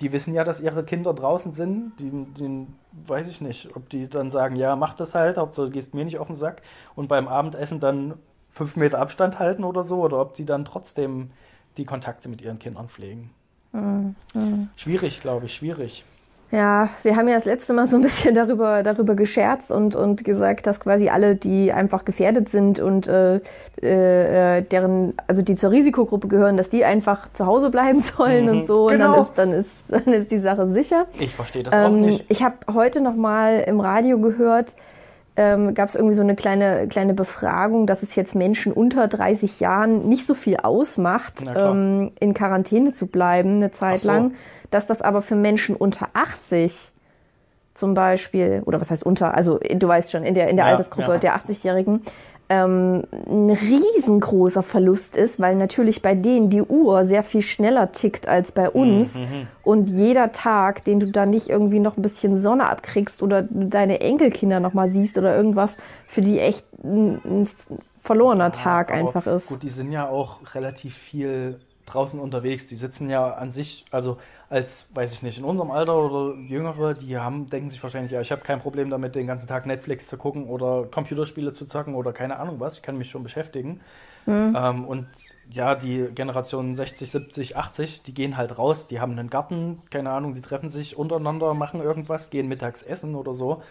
[0.00, 1.92] die wissen ja, dass ihre Kinder draußen sind.
[1.98, 2.66] Die, die
[3.06, 6.04] weiß ich nicht, ob die dann sagen, ja, mach das halt, Hauptsache du gehst mir
[6.04, 6.62] nicht auf den Sack
[6.94, 8.14] und beim Abendessen dann
[8.50, 11.30] fünf Meter Abstand halten oder so, oder ob die dann trotzdem
[11.76, 13.30] die Kontakte mit ihren Kindern pflegen.
[14.76, 16.04] Schwierig, glaube ich, schwierig.
[16.54, 20.24] Ja, wir haben ja das letzte Mal so ein bisschen darüber, darüber gescherzt und, und
[20.24, 23.40] gesagt, dass quasi alle, die einfach gefährdet sind und äh,
[23.82, 28.50] äh, deren, also die zur Risikogruppe gehören, dass die einfach zu Hause bleiben sollen Mhm,
[28.50, 28.84] und so.
[28.86, 29.26] Und genau.
[29.34, 31.06] dann ist, dann ist, dann ist die Sache sicher.
[31.18, 32.24] Ich verstehe das auch Ähm, nicht.
[32.28, 34.76] ich habe heute noch mal im Radio gehört,
[35.36, 39.60] ähm, gab es irgendwie so eine kleine, kleine Befragung, dass es jetzt Menschen unter 30
[39.60, 44.12] Jahren nicht so viel ausmacht, ähm, in Quarantäne zu bleiben eine Zeit so.
[44.12, 44.34] lang,
[44.70, 46.92] dass das aber für Menschen unter 80
[47.74, 50.72] zum Beispiel, oder was heißt unter, also du weißt schon, in der, in der Ja,
[50.72, 51.18] Altersgruppe ja.
[51.18, 52.02] der 80-Jährigen,
[52.48, 58.28] ähm, ein riesengroßer Verlust ist, weil natürlich bei denen die Uhr sehr viel schneller tickt
[58.28, 62.38] als bei uns Mhm, und jeder Tag, den du da nicht irgendwie noch ein bisschen
[62.38, 67.48] Sonne abkriegst oder deine Enkelkinder noch mal siehst oder irgendwas, für die echt ein, ein
[68.00, 69.48] verlorener Tag einfach ist.
[69.48, 72.66] Gut, die sind ja auch relativ viel draußen unterwegs.
[72.66, 74.18] Die sitzen ja an sich, also
[74.48, 78.20] als, weiß ich nicht, in unserem Alter oder Jüngere, die haben, denken sich wahrscheinlich, ja,
[78.20, 81.94] ich habe kein Problem damit, den ganzen Tag Netflix zu gucken oder Computerspiele zu zocken
[81.94, 82.76] oder keine Ahnung was.
[82.76, 83.80] Ich kann mich schon beschäftigen.
[84.26, 84.56] Mhm.
[84.56, 85.06] Ähm, und
[85.50, 90.10] ja, die Generation 60, 70, 80, die gehen halt raus, die haben einen Garten, keine
[90.10, 93.62] Ahnung, die treffen sich untereinander, machen irgendwas, gehen mittags essen oder so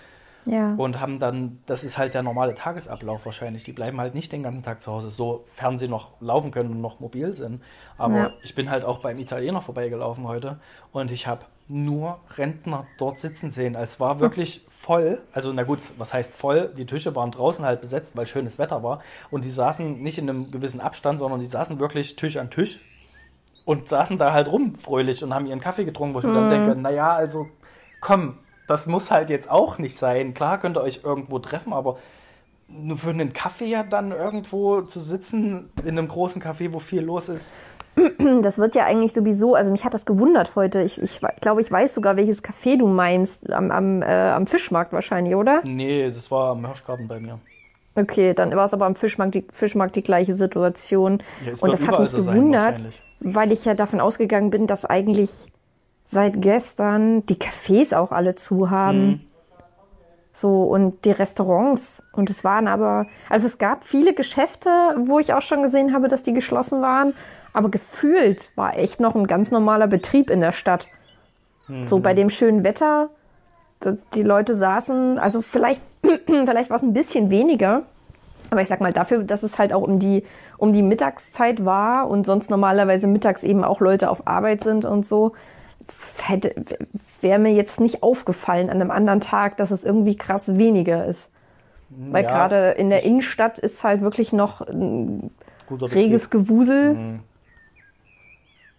[0.46, 0.74] Ja.
[0.76, 3.64] und haben dann, das ist halt der normale Tagesablauf wahrscheinlich.
[3.64, 6.82] Die bleiben halt nicht den ganzen Tag zu Hause, sofern sie noch laufen können und
[6.82, 7.62] noch mobil sind.
[7.98, 8.34] Aber Ja.
[8.42, 10.60] ich bin halt auch beim Italiener vorbeigelaufen heute
[10.92, 13.76] und ich habe nur Rentner dort sitzen sehen.
[13.76, 15.22] Es war wirklich voll.
[15.32, 16.74] Also na gut, was heißt voll?
[16.78, 19.00] Die Tische waren draußen halt besetzt, weil schönes Wetter war.
[19.32, 22.80] Und die saßen nicht in einem gewissen Abstand, sondern die saßen wirklich Tisch an Tisch
[23.66, 26.50] und saßen da halt rum fröhlich und haben ihren Kaffee getrunken, wo ich mir dann
[26.50, 27.48] denke, naja, also
[28.02, 30.34] komm, das muss halt jetzt auch nicht sein.
[30.34, 31.98] Klar könnt ihr euch irgendwo treffen, aber
[32.68, 37.02] nur für einen Kaffee ja dann irgendwo zu sitzen in einem großen Café, wo viel
[37.02, 37.54] los ist.
[38.42, 40.82] Das wird ja eigentlich sowieso, also mich hat das gewundert heute.
[40.82, 43.52] Ich, ich glaube, ich weiß sogar, welches Café du meinst.
[43.54, 45.62] Am, am, äh, am Fischmarkt wahrscheinlich, oder?
[45.64, 47.40] Nee, das war am Hirschgarten bei mir.
[47.96, 51.22] Okay, dann war es aber am Fischmarkt die, Fischmarkt die gleiche Situation.
[51.46, 53.02] Ja, Und das hat mich sein, gewundert, wahrscheinlich.
[53.20, 55.46] weil ich ja davon ausgegangen bin, dass eigentlich
[56.06, 59.08] seit gestern die Cafés auch alle zu haben.
[59.08, 59.22] Mhm.
[60.36, 62.04] So, und die Restaurants.
[62.12, 64.70] Und es waren aber, also es gab viele Geschäfte,
[65.06, 67.14] wo ich auch schon gesehen habe, dass die geschlossen waren.
[67.54, 70.88] Aber gefühlt war echt noch ein ganz normaler Betrieb in der Stadt.
[71.84, 73.10] So bei dem schönen Wetter,
[73.80, 75.82] dass die Leute saßen, also vielleicht,
[76.26, 77.84] vielleicht war es ein bisschen weniger.
[78.50, 80.24] Aber ich sag mal, dafür, dass es halt auch um die,
[80.58, 85.06] um die Mittagszeit war und sonst normalerweise mittags eben auch Leute auf Arbeit sind und
[85.06, 85.34] so,
[87.22, 91.32] wäre mir jetzt nicht aufgefallen an einem anderen Tag, dass es irgendwie krass weniger ist.
[91.90, 95.32] Weil Ja, gerade in der Innenstadt ist halt wirklich noch ein
[95.70, 96.94] reges Gewusel.
[96.94, 97.20] Mhm.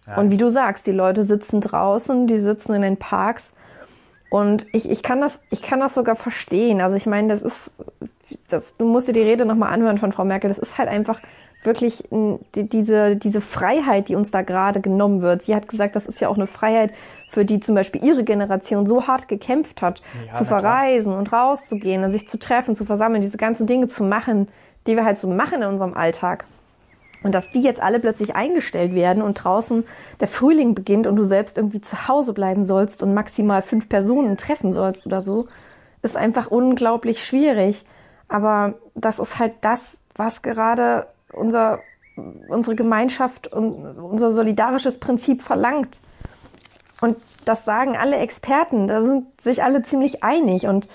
[0.07, 0.17] Ja.
[0.17, 3.53] Und wie du sagst, die Leute sitzen draußen, die sitzen in den Parks.
[4.29, 6.81] Und ich, ich, kann, das, ich kann das sogar verstehen.
[6.81, 7.71] Also ich meine, das ist,
[8.47, 10.49] das, du musst dir die Rede nochmal anhören von Frau Merkel.
[10.49, 11.21] Das ist halt einfach
[11.63, 15.41] wirklich die, diese, diese Freiheit, die uns da gerade genommen wird.
[15.41, 16.93] Sie hat gesagt, das ist ja auch eine Freiheit,
[17.29, 20.59] für die zum Beispiel ihre Generation so hart gekämpft hat, Ja, zu na klar.
[20.61, 24.47] verreisen und rauszugehen und sich zu treffen, zu versammeln, diese ganzen Dinge zu machen,
[24.85, 26.45] die wir halt so machen in unserem Alltag.
[27.23, 29.83] Und dass die jetzt alle plötzlich eingestellt werden und draußen
[30.19, 34.37] der Frühling beginnt und du selbst irgendwie zu Hause bleiben sollst und maximal fünf Personen
[34.37, 35.47] treffen sollst oder so,
[36.03, 37.83] ist einfach unglaublich schwierig.
[38.27, 41.79] Aber das ist halt das, was gerade unser,
[42.47, 45.99] unsere Gemeinschaft und unser solidarisches Prinzip verlangt.
[47.01, 50.65] Und das sagen alle Experten, da sind sich alle ziemlich einig.
[50.65, 50.87] Und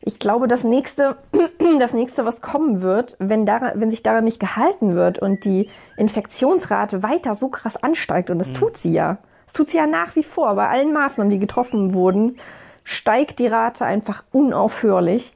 [0.00, 1.16] ich glaube, das nächste,
[1.78, 5.68] das nächste, was kommen wird, wenn, daran, wenn sich daran nicht gehalten wird und die
[5.96, 9.18] Infektionsrate weiter so krass ansteigt, und das tut sie ja.
[9.46, 10.54] Das tut sie ja nach wie vor.
[10.54, 12.36] Bei allen Maßnahmen, die getroffen wurden,
[12.84, 15.34] steigt die Rate einfach unaufhörlich.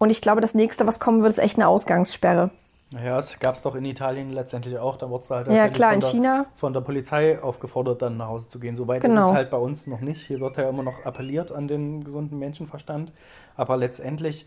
[0.00, 2.48] Und ich glaube, das nächste, was kommen wird, ist echt eine Ausgangssperre.
[2.90, 4.96] Naja, es gab es doch in Italien letztendlich auch.
[4.96, 6.46] Da wurde es halt Ja, klar, von der, China.
[6.54, 8.74] von der Polizei aufgefordert, dann nach Hause zu gehen.
[8.76, 9.28] Soweit ist Genau.
[9.28, 10.26] es halt bei uns noch nicht.
[10.26, 13.12] Hier wird ja immer noch appelliert an den gesunden Menschenverstand.
[13.56, 14.46] Aber letztendlich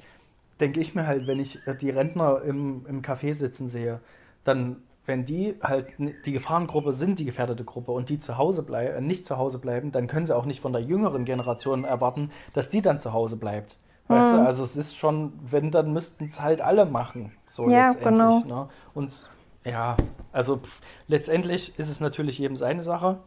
[0.60, 4.00] denke ich mir halt, wenn ich äh, die Rentner im, im Café sitzen sehe,
[4.44, 5.86] dann wenn die halt
[6.26, 9.60] die Gefahrengruppe sind, die gefährdete Gruppe und die zu Hause blei- äh, nicht zu Hause
[9.60, 13.13] bleiben, dann können sie auch nicht von der jüngeren Generation erwarten, dass die dann zu
[13.13, 13.78] Hause bleibt.
[14.08, 14.38] Weißt Mhm.
[14.38, 17.32] du, also es ist schon, wenn, dann müssten es halt alle machen.
[17.48, 18.46] So Ja, letztendlich.
[18.46, 18.63] genau.
[18.63, 18.70] Ne?
[18.94, 19.30] Und
[19.63, 19.96] ja,
[20.32, 23.18] also pff, letztendlich ist es natürlich jedem seine Sache,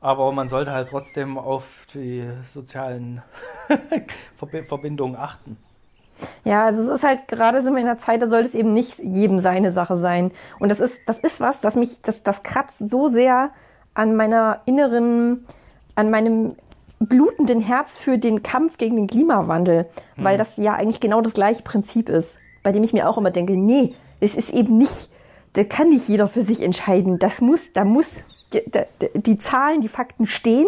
[0.00, 3.22] aber man sollte halt trotzdem auf die sozialen
[4.38, 5.56] Verbi- Verbindungen achten.
[6.44, 8.72] Ja, also es ist halt, gerade sind wir in einer Zeit, da sollte es eben
[8.72, 10.30] nicht jedem seine Sache sein.
[10.58, 13.50] Und das ist, das ist was, das mich, das, das kratzt so sehr
[13.94, 15.46] an meiner inneren,
[15.94, 16.56] an meinem
[17.06, 19.86] blutenden Herz für den Kampf gegen den Klimawandel,
[20.16, 23.30] weil das ja eigentlich genau das gleiche Prinzip ist, bei dem ich mir auch immer
[23.30, 25.10] denke, nee, es ist eben nicht,
[25.54, 27.18] da kann nicht jeder für sich entscheiden.
[27.18, 28.20] Das muss, da muss
[28.52, 30.66] die, die, die Zahlen, die Fakten stehen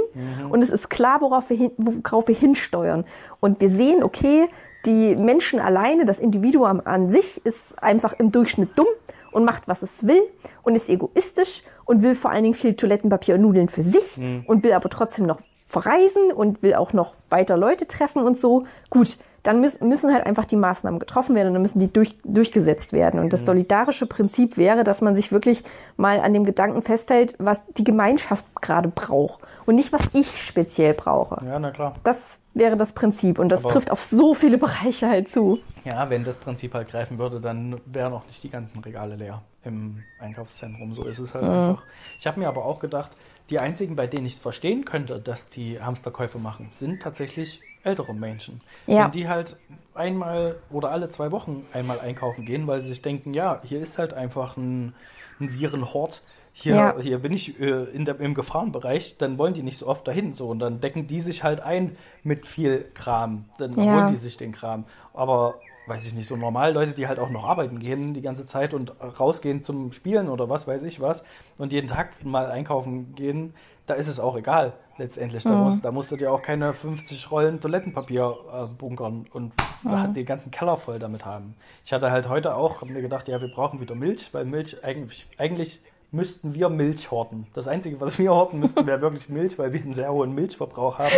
[0.51, 3.05] und es ist klar, worauf wir, hin, worauf wir hinsteuern.
[3.40, 4.49] Und wir sehen, okay,
[4.85, 8.87] die Menschen alleine, das Individuum an sich ist einfach im Durchschnitt dumm
[9.33, 10.22] und macht, was es will
[10.62, 14.62] und ist egoistisch und will vor allen Dingen viel Toilettenpapier und Nudeln für sich und
[14.64, 18.64] will aber trotzdem noch verreisen und will auch noch weiter Leute treffen und so.
[18.88, 22.16] Gut, dann müssen, müssen halt einfach die Maßnahmen getroffen werden und dann müssen die durch,
[22.24, 23.20] durchgesetzt werden.
[23.20, 25.62] Und das solidarische Prinzip wäre, dass man sich wirklich
[25.96, 30.94] mal an dem Gedanken festhält, was die Gemeinschaft gerade braucht und nicht, was ich speziell
[30.94, 31.44] brauche.
[31.44, 31.94] Ja, na klar.
[32.05, 35.59] Das wäre das Prinzip und das Aber- trifft auf so viele Bereiche halt zu.
[35.85, 39.42] Ja, wenn das Prinzip halt greifen würde, dann wären auch nicht die ganzen Regale leer
[39.64, 40.94] im Einkaufszentrum.
[40.94, 41.83] So ist es halt einfach.
[42.18, 43.12] Ich habe mir aber auch gedacht,
[43.50, 48.14] die einzigen, bei denen ich es verstehen könnte, dass die Hamsterkäufe machen, sind tatsächlich ältere
[48.14, 48.61] Menschen.
[48.87, 49.06] Ja.
[49.06, 49.61] Wenn die halt
[49.94, 53.98] einmal oder alle zwei Wochen einmal einkaufen gehen, weil sie sich denken, ja, hier ist
[53.98, 54.94] halt einfach ein,
[55.40, 56.22] ein Virenhort.
[56.52, 56.98] Hier, Ja.
[57.00, 60.32] hier bin ich äh, in der, im Gefahrenbereich, dann wollen die nicht so oft dahin.
[60.32, 63.44] So, und dann decken die sich halt ein mit viel Kram.
[63.59, 63.85] Dann Ja.
[63.90, 64.87] holen die sich den Kram.
[65.12, 68.46] Aber weiß ich nicht, so normal Leute, die halt auch noch arbeiten gehen die ganze
[68.46, 71.25] Zeit und rausgehen zum Spielen oder was weiß ich was
[71.59, 73.55] und jeden Tag mal einkaufen gehen,
[73.87, 75.44] da ist es auch egal letztendlich.
[75.44, 79.53] Da, musst, da musst du dir auch keine 50 Rollen Toilettenpapier äh, bunkern und
[79.85, 81.55] den ganzen Keller voll damit haben.
[81.85, 84.83] Ich hatte halt heute auch, hab mir gedacht, ja, wir brauchen wieder Milch, weil Milch
[84.83, 85.81] eigentlich, eigentlich
[86.16, 87.46] müssten wir Milch horten.
[87.55, 90.98] Das Einzige, was wir horten müssten, wäre wirklich Milch, weil wir einen sehr hohen Milchverbrauch
[90.98, 91.12] haben.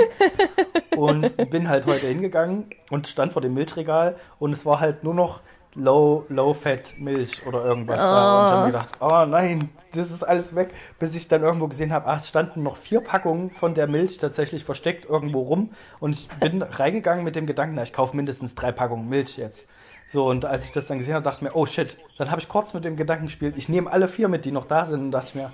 [0.96, 5.14] Und bin halt heute hingegangen und stand vor dem Milchregal und es war halt nur
[5.14, 5.40] noch
[5.74, 8.40] Low, Low Fat Milch oder irgendwas da.
[8.40, 11.68] Und ich habe mir gedacht, oh nein, das ist alles weg, bis ich dann irgendwo
[11.68, 15.70] gesehen habe, ah, es standen noch vier Packungen von der Milch tatsächlich versteckt irgendwo rum.
[16.00, 19.68] Und ich bin reingegangen mit dem Gedanken, na, ich kaufe mindestens drei Packungen Milch jetzt.
[20.08, 22.40] So, und als ich das dann gesehen habe, dachte ich mir, oh shit, dann habe
[22.40, 25.00] ich kurz mit dem Gedanken gespielt, ich nehme alle vier mit, die noch da sind,
[25.00, 25.52] und dachte ich mir,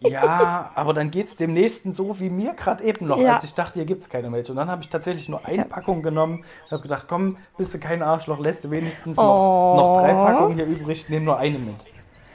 [0.00, 3.34] ja, aber dann geht's dem nächsten so wie mir gerade eben noch, Ja.
[3.34, 4.48] als ich dachte, hier gibt's keine Milch.
[4.50, 5.64] Und dann habe ich tatsächlich nur eine Ja.
[5.64, 9.22] Packung genommen und habe gedacht, komm, bist du kein Arschloch, lässt du wenigstens Oh.
[9.22, 11.84] noch, noch drei Packungen hier übrig, nehm nur eine mit.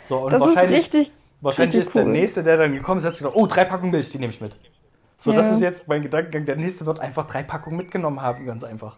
[0.01, 2.11] So, und Das ist wahrscheinlich, richtig, wahrscheinlich richtig ist der cool.
[2.11, 4.41] Nächste, der dann gekommen ist, hat sich gedacht, oh, drei Packungen Milch, die nehme ich
[4.41, 4.57] mit.
[5.17, 5.53] So, das Ja.
[5.53, 6.45] ist jetzt mein Gedankengang.
[6.45, 8.97] Der Nächste wird einfach drei Packungen mitgenommen haben, ganz einfach.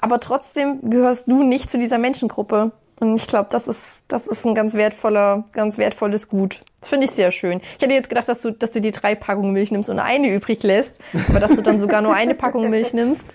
[0.00, 2.72] Aber trotzdem gehörst du nicht zu dieser Menschengruppe.
[3.00, 6.62] Und ich glaube, das ist, das ist ein ganz wertvoller, ganz wertvolles Gut.
[6.80, 7.60] Das finde ich sehr schön.
[7.76, 10.32] Ich hätte jetzt gedacht, dass du, dass du die drei Packungen Milch nimmst und eine
[10.32, 10.94] übrig lässt,
[11.28, 13.34] aber dass du dann sogar nur eine Packung Milch nimmst.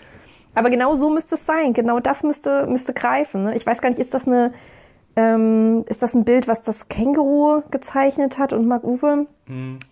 [0.56, 1.74] Aber genau so müsste es sein.
[1.74, 3.44] Genau das müsste, müsste greifen.
[3.44, 3.56] Ne?
[3.56, 4.54] Ich weiß gar nicht, ist das eine,
[5.16, 9.28] ähm, ist das ein Bild, was das Känguru gezeichnet hat und Mark Uwe?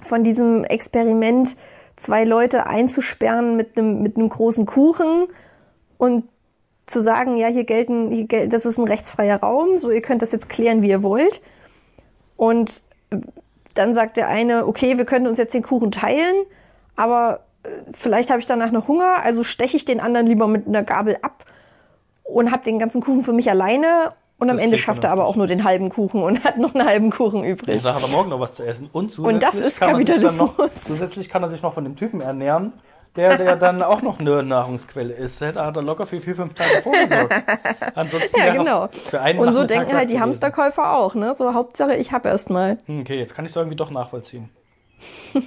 [0.01, 1.57] Von diesem Experiment,
[1.95, 5.27] zwei Leute einzusperren mit einem, mit einem großen Kuchen
[5.97, 6.25] und
[6.85, 10.21] zu sagen, ja, hier gelten, hier gel das ist ein rechtsfreier Raum, so ihr könnt
[10.21, 11.41] das jetzt klären, wie ihr wollt.
[12.37, 12.81] Und
[13.73, 16.45] dann sagt der eine, okay, wir können uns jetzt den Kuchen teilen,
[16.95, 20.67] aber äh, vielleicht habe ich danach noch Hunger, also steche ich den anderen lieber mit
[20.67, 21.45] einer Gabel ab
[22.23, 25.11] und habe den ganzen Kuchen für mich alleine und am Das Ende klingt schafft er
[25.11, 27.75] aber auch nur den halben Kuchen und hat noch einen halben Kuchen übrig.
[27.75, 28.89] Jetzt hat er morgen noch was zu essen.
[28.93, 30.83] Und zusätzlich, Und das ist kann, er sich dann noch, Kapitalismus.
[30.85, 32.73] zusätzlich kann er sich noch von dem Typen ernähren,
[33.17, 35.41] der, der dann auch noch eine Nahrungsquelle ist.
[35.41, 37.33] Da hat er locker für vier, fünf Tage vorgesorgt.
[37.95, 38.87] Ansonsten Ja, genau.
[38.87, 40.19] Für einen Und so Nachmittag denken halt die.
[40.19, 41.33] Hamsterkäufer auch, ne?
[41.33, 42.77] So Hauptsache, ich habe erst mal.
[42.87, 44.49] Okay, jetzt kann ich es irgendwie doch nachvollziehen.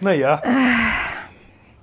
[0.00, 0.42] naja.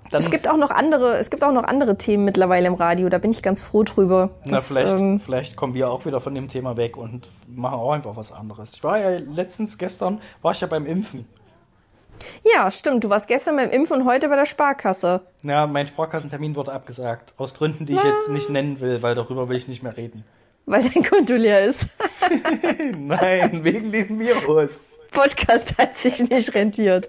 [0.09, 3.09] Dann, Es gibt auch noch andere, es gibt auch noch andere Themen mittlerweile im Radio,
[3.09, 4.29] da bin ich ganz froh drüber.
[4.45, 7.75] na, dass, vielleicht, ähm, vielleicht kommen wir auch wieder von dem Thema weg und machen
[7.75, 8.73] auch einfach was anderes.
[8.75, 11.27] Ich war ja letztens, gestern, war ich ja beim Impfen.
[12.43, 15.21] Ja, stimmt, du warst gestern beim Impfen und heute bei der Sparkasse.
[15.43, 17.33] Ja, mein Sparkassentermin wurde abgesagt.
[17.37, 20.23] Aus Gründen, die ich jetzt nicht nennen will, weil darüber will ich nicht mehr reden.
[20.69, 21.87] Weil dein Konto leer ist.
[22.97, 24.99] Nein, wegen diesem Virus.
[25.11, 27.07] Podcast hat sich nicht rentiert.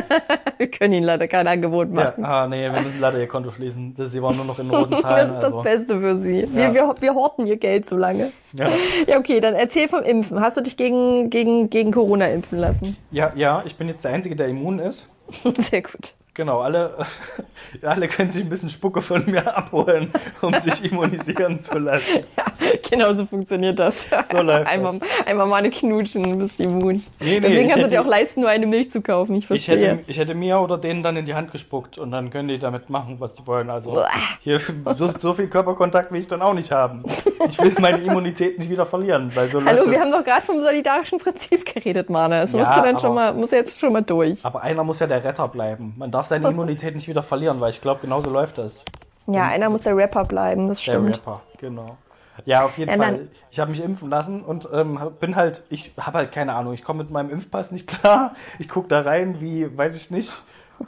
[0.58, 2.24] wir können ihnen leider kein Angebot Ja, machen.
[2.24, 3.94] ah, nee, wir müssen leider ihr Konto schließen.
[3.96, 5.16] Das- Sie waren nur noch in roten Zahlen.
[5.26, 5.62] das ist das also.
[5.62, 6.40] Beste für sie.
[6.40, 6.74] Ja.
[6.74, 8.32] Wir, wir, wir horten ihr Geld so lange.
[8.52, 8.70] Ja.
[9.06, 10.40] Ja, okay, dann erzähl vom Impfen.
[10.40, 12.96] Hast du dich gegen, gegen, gegen Corona impfen lassen?
[13.12, 15.08] ja, ja, ich bin jetzt der Einzige, der immun ist.
[15.56, 16.14] Sehr gut.
[16.38, 17.04] Genau, alle,
[17.82, 22.20] alle können sich ein bisschen Spucke von mir abholen, um sich immunisieren zu lassen.
[22.36, 22.44] Ja,
[22.88, 24.06] genau so funktioniert das.
[24.30, 27.02] So läuft einmal, einmal mal eine knutschen, bist immun.
[27.18, 29.34] Nee, nee, Deswegen ich kannst du dir auch leisten, nur eine Milch zu kaufen.
[29.34, 29.94] Ich Ich verstehe.
[29.94, 32.60] hätte, ich hätte mir oder denen dann in die Hand gespuckt und dann können die
[32.60, 33.68] damit machen, was die wollen.
[33.68, 34.00] Also
[34.40, 34.60] hier
[34.94, 37.02] so, so viel Körperkontakt will ich dann auch nicht haben.
[37.48, 40.02] Ich will meine Immunität nicht wieder verlieren, weil so Hallo, wir das.
[40.02, 42.42] haben doch gerade vom solidarischen Prinzip geredet, Mana.
[42.42, 44.44] Das Ja, musst du dann schon aber- mal, musst du jetzt schon mal durch.
[44.44, 45.94] Aber einer muss ja der Retter bleiben.
[45.96, 48.84] Man darf seine Immunität nicht wieder verlieren, weil ich glaube, genauso läuft das.
[49.26, 51.16] Ja, einer muss der Rapper bleiben, das Der stimmt.
[51.16, 51.98] Rapper, genau.
[52.44, 53.28] Ja, auf jeden Ja, Fall.
[53.50, 56.84] Ich habe mich impfen lassen und ähm, bin halt, ich habe halt keine Ahnung, ich
[56.84, 58.34] komme mit meinem Impfpass nicht klar.
[58.58, 60.32] Ich gucke da rein, wie, weiß ich nicht,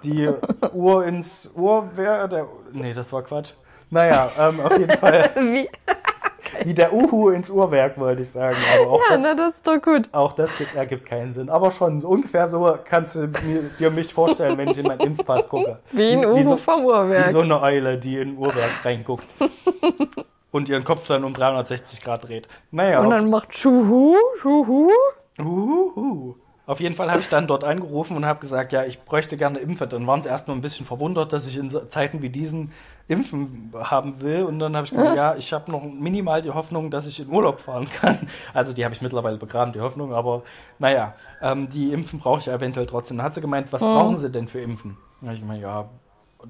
[0.05, 0.31] die
[0.72, 3.53] Uhr ins Uhrwerk, der, nee, das war Quatsch.
[3.90, 5.68] Naja, ähm, auf jeden Fall, Wie?
[6.65, 8.57] Wie der Uhu ins Uhrwerk, wollte ich sagen.
[8.75, 10.09] Aber auch Ja, das, na, das ist doch gut.
[10.13, 11.49] auch das gibt, ergibt keinen Sinn.
[11.49, 15.01] Aber schon, so ungefähr so kannst du mir, dir mich vorstellen, wenn ich in meinen
[15.01, 15.79] Impfpass gucke.
[15.93, 17.31] Wie ein wie, Uhu so, vom wie Uhrwerk.
[17.31, 19.27] so eine Eule, die in ein Uhrwerk reinguckt.
[20.53, 22.49] und ihren Kopf dann um 360 Grad dreht.
[22.71, 24.91] Naja, Und dann macht Schuhu, Schuhu.
[25.39, 26.35] Uhuhu.
[26.70, 29.59] Auf jeden Fall habe ich dann dort angerufen und habe gesagt, ja, ich bräuchte gerne
[29.59, 29.88] Impfe.
[29.88, 32.70] Dann waren sie erst nur ein bisschen verwundert, dass ich in Zeiten wie diesen
[33.09, 34.44] Impfen haben will.
[34.44, 37.28] Und dann habe ich gesagt, ja, ich habe noch minimal die Hoffnung, dass ich in
[37.28, 38.28] Urlaub fahren kann.
[38.54, 40.14] Also die habe ich mittlerweile begraben, die Hoffnung.
[40.14, 40.42] Aber
[40.78, 43.16] naja, ähm, die Impfen brauche ich eventuell trotzdem.
[43.16, 44.96] Dann hat sie gemeint, was brauchen sie denn für Impfen?
[45.22, 45.88] Habe ich gemeint, ja,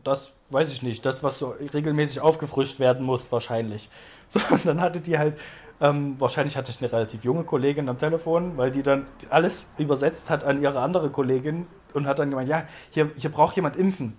[0.05, 1.03] das weiß ich nicht.
[1.07, 3.89] Das, was so regelmäßig aufgefrischt werden muss, wahrscheinlich.
[4.33, 5.37] So, und dann hatte die halt,
[5.81, 10.29] ähm, wahrscheinlich hatte ich eine relativ junge Kollegin am Telefon, weil die dann alles übersetzt
[10.29, 14.17] hat an ihre andere Kollegin und hat dann gemeint, ja, hier, hier braucht jemand Impfen.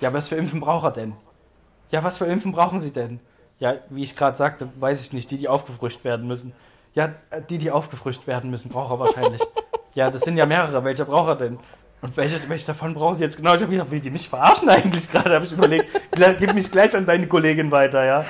[0.00, 1.12] Ja, was für Impfen braucht er denn?
[1.90, 3.20] Ja, was für Impfen brauchen Sie denn?
[3.58, 6.52] Ja, wie ich gerade sagte, weiß ich nicht, die, die aufgefrischt werden müssen.
[6.94, 9.42] Ja, äh, die, die aufgefrischt werden müssen, braucht er wahrscheinlich.
[9.94, 10.82] ja, das sind ja mehrere.
[10.82, 11.58] Welche braucht er denn?
[12.00, 13.54] Und welche, welche davon brauchen Sie jetzt genau?
[13.54, 15.34] Ich habe gedacht, will die mich verarschen eigentlich gerade?
[15.34, 15.88] Habe ich überlegt,
[16.40, 18.24] gib mich gleich an deine Kollegin weiter, ja.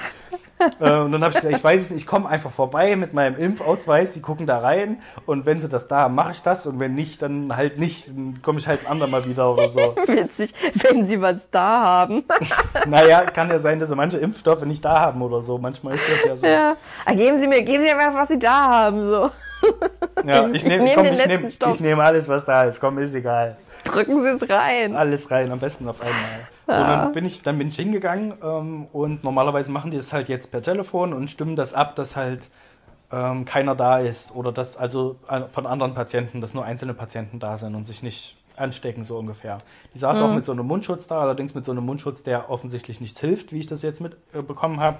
[0.81, 3.13] Äh, und dann habe ich gesagt, ich weiß es nicht, ich komme einfach vorbei mit
[3.13, 6.67] meinem Impfausweis, die gucken da rein und wenn sie das da haben, mache ich das
[6.67, 9.81] und wenn nicht, dann halt nicht, dann komme ich halt ein andermal wieder oder so.
[10.07, 12.25] Witzig, wenn sie was da haben.
[12.89, 15.59] naja, kann ja sein, dass sie manche Impfstoffe nicht da haben oder so.
[15.59, 16.47] Manchmal ist das ja so.
[16.47, 16.77] ja.
[17.05, 19.09] Ah, geben Sie mir, geben Sie mir, was Sie da haben.
[19.09, 19.31] So.
[20.25, 22.81] Ja, Ich ich nehme nehm ich nehm, ich nehm alles, was da ist.
[22.81, 23.57] Komm, ist egal.
[23.85, 24.95] Drücken Sie es rein.
[24.95, 26.49] Alles rein, am besten auf einmal.
[26.67, 30.29] So, dann bin ich, dann bin ich hingegangen ähm, und normalerweise machen die das halt
[30.29, 32.49] jetzt per Telefon und stimmen das ab, dass halt
[33.11, 37.41] ähm, keiner da ist oder dass also äh, von anderen Patienten, dass nur einzelne Patienten
[37.41, 39.59] da sind und sich nicht anstecken, so ungefähr.
[39.95, 40.25] Die saß Mhm.
[40.27, 43.53] auch mit so einem Mundschutz da, allerdings mit so einem Mundschutz, der offensichtlich nichts hilft,
[43.53, 44.99] wie ich das jetzt mitbekommen habe.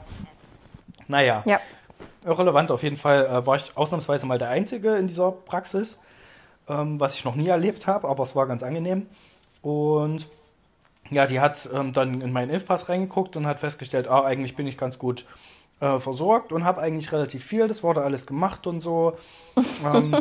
[1.09, 1.61] Naja, Ja.
[2.25, 2.71] irrelevant.
[2.71, 6.01] Auf jeden Fall äh, war ich ausnahmsweise mal der Einzige in dieser Praxis,
[6.69, 9.07] ähm, was ich noch nie erlebt habe, aber es war ganz angenehm.
[9.63, 10.29] Und
[11.13, 14.67] ja, die hat ähm, dann in meinen Impfpass reingeguckt und hat festgestellt, ah, eigentlich bin
[14.67, 15.25] ich ganz gut
[15.81, 17.69] äh, versorgt und habe eigentlich relativ viel.
[17.69, 19.15] Das wurde alles gemacht und so.
[19.85, 20.17] Ähm,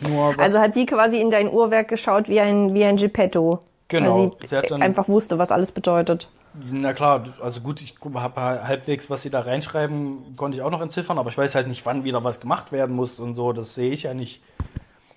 [0.00, 3.60] nur was, Also hat sie quasi in dein Uhrwerk geschaut wie ein, wie ein Geppetto.
[3.88, 4.16] Genau.
[4.18, 6.28] Weil Sie sie hat dann- einfach wusste, was alles bedeutet.
[6.70, 10.82] Na klar, also gut, ich habe halbwegs, was sie da reinschreiben, konnte ich auch noch
[10.82, 13.74] entziffern, aber ich weiß halt nicht, wann wieder was gemacht werden muss und so, das
[13.74, 14.42] sehe ich ja nicht.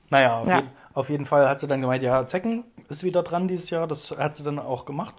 [0.10, 0.58] Naja, auf, Ja.
[0.58, 3.86] jeden, auf jeden Fall hat sie dann gemeint, ja, Zecken ist wieder dran dieses Jahr,
[3.86, 5.14] das hat sie dann auch gemacht.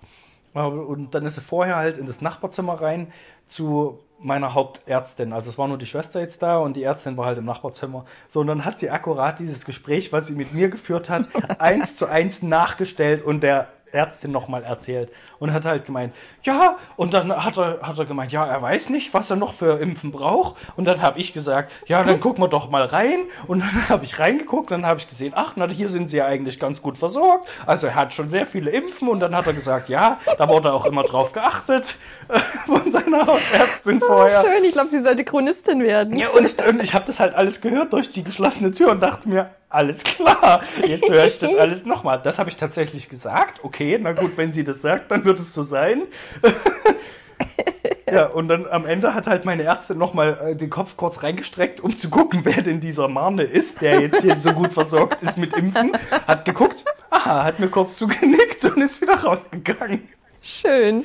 [0.55, 3.13] Und dann ist sie vorher halt in das Nachbarzimmer rein
[3.47, 5.35] zu meiner Hauptärztin.
[5.35, 8.07] Also es war nur die Schwester jetzt da und die Ärztin war halt im Nachbarzimmer.
[8.27, 11.29] So, und dann hat sie akkurat dieses Gespräch, was sie mit mir geführt hat,
[11.61, 17.15] eins zu eins nachgestellt und der Ärztin nochmal erzählt und hat halt gemeint, ja, und
[17.15, 20.13] dann hat er, hat er gemeint, ja, er weiß nicht, was er noch für Impfen
[20.13, 20.57] braucht.
[20.77, 23.21] Und dann habe ich gesagt, ja, dann gucken wir doch mal rein.
[23.47, 26.27] Und dann habe ich reingeguckt, dann habe ich gesehen, ach, na, hier sind sie ja
[26.27, 27.49] eigentlich ganz gut versorgt.
[27.67, 30.73] Also er hat schon sehr viele Impfen und dann hat er gesagt, ja, da wurde
[30.73, 31.97] auch immer drauf geachtet
[32.67, 34.43] von seiner Hausärztin vorher.
[34.43, 36.19] Schön, ich glaube, sie sollte Chronistin werden.
[36.19, 39.01] Ja, und ich, und ich habe das halt alles gehört durch die geschlossene Tür und
[39.01, 42.21] dachte mir, alles klar, jetzt höre ich das alles nochmal.
[42.23, 43.65] Das habe ich tatsächlich gesagt.
[43.65, 46.03] Okay, na gut, wenn sie das sagt, dann wird es so sein.
[48.11, 51.81] ja, und dann am Ende hat halt meine Ärztin nochmal äh, den Kopf kurz reingestreckt,
[51.81, 55.37] um zu gucken, wer denn dieser Marne ist, der jetzt hier so gut versorgt ist
[55.37, 55.93] mit Impfen.
[56.27, 60.09] Hat geguckt, aha, hat mir kurz zugenickt und ist wieder rausgegangen.
[60.43, 61.05] Schön.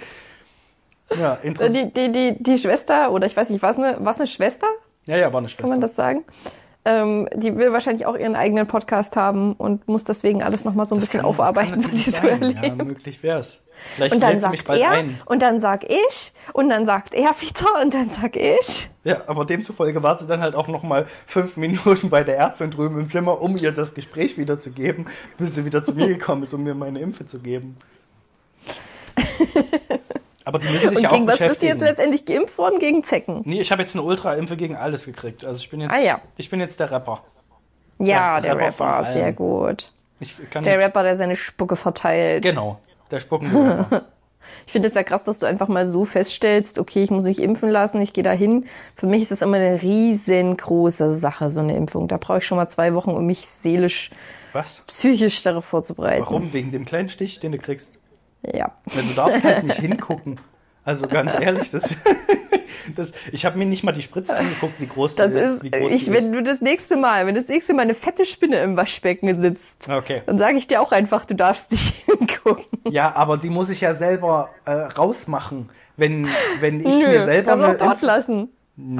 [1.17, 1.97] Ja, interessant.
[1.97, 4.67] Die, die, die, die Schwester, oder ich weiß nicht, was eine, was eine Schwester?
[5.07, 5.63] Ja, ja, war eine Schwester.
[5.63, 6.23] Kann man das sagen?
[6.83, 10.95] Ähm, die will wahrscheinlich auch ihren eigenen Podcast haben und muss deswegen alles nochmal so
[10.95, 12.63] ein Das bisschen kann- aufarbeiten, was sie so erlebt.
[12.63, 13.65] Ja, möglich wär's.
[13.95, 15.19] Vielleicht Und dann sagt bald er ein.
[15.25, 18.89] und dann sag ich und dann sagt er wieder und dann sag ich.
[19.03, 22.99] Ja, aber demzufolge war sie dann halt auch nochmal fünf Minuten bei der Ärztin drüben
[22.99, 25.05] im Zimmer, um ihr das Gespräch wiederzugeben,
[25.37, 27.75] bis sie wieder zu mir gekommen ist, um mir meine Impfe zu geben.
[30.51, 32.79] Aber die müssen sich Und ja gegen auch was bist du jetzt letztendlich geimpft worden?
[32.79, 33.41] Gegen Zecken.
[33.45, 35.45] Nee, ich habe jetzt eine Ultra-Impfe gegen alles gekriegt.
[35.45, 36.19] Also ich bin jetzt, Ah, ja.
[36.37, 37.23] ich bin jetzt der Rapper.
[37.99, 39.91] Ja, Ja, der Rapper Rapper, sehr gut.
[40.19, 40.27] Der
[40.63, 42.43] jetzt, Rapper, der seine Spucke verteilt.
[42.43, 42.79] Genau,
[43.09, 44.05] der spuckende Rapper.
[44.65, 47.41] Ich finde es ja krass, dass du einfach mal so feststellst, okay, ich muss mich
[47.41, 48.65] impfen lassen, ich gehe da hin.
[48.95, 52.07] Für mich ist das immer eine riesengroße Sache, so eine Impfung.
[52.07, 54.11] Da brauche ich schon mal zwei Wochen, um mich seelisch,
[54.53, 54.83] Was?
[54.87, 56.23] psychisch darauf vorzubereiten.
[56.25, 56.53] Warum?
[56.53, 57.97] Wegen dem kleinen Stich, den du kriegst?
[58.43, 58.71] Ja.
[58.93, 60.39] Ja, du darfst halt nicht hingucken.
[60.83, 61.95] Also ganz ehrlich, das,
[62.95, 65.69] das ich habe mir nicht mal die Spritze angeguckt, wie groß Das die, ist, wie
[65.69, 68.57] groß ich, die wenn du das nächste Mal, wenn das nächste Mal eine fette Spinne
[68.63, 70.23] im Waschbecken sitzt, Okay.
[70.25, 72.65] dann sage ich dir auch einfach, du darfst nicht hingucken.
[72.89, 75.69] Ja, aber die muss ich ja selber äh, rausmachen.
[75.97, 76.27] Wenn,
[76.61, 78.49] wenn ich Nö, mir selber kannst auch eine dort Impf- lassen.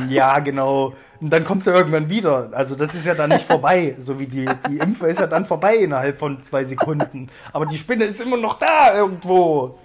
[0.10, 0.94] Ja, genau.
[1.20, 2.50] Und dann kommt sie irgendwann wieder.
[2.54, 3.96] Also das ist ja dann nicht vorbei.
[3.98, 7.30] So wie die, die Impfe ist ja dann vorbei innerhalb von zwei Sekunden.
[7.54, 9.76] Aber die Spinne ist immer noch da irgendwo.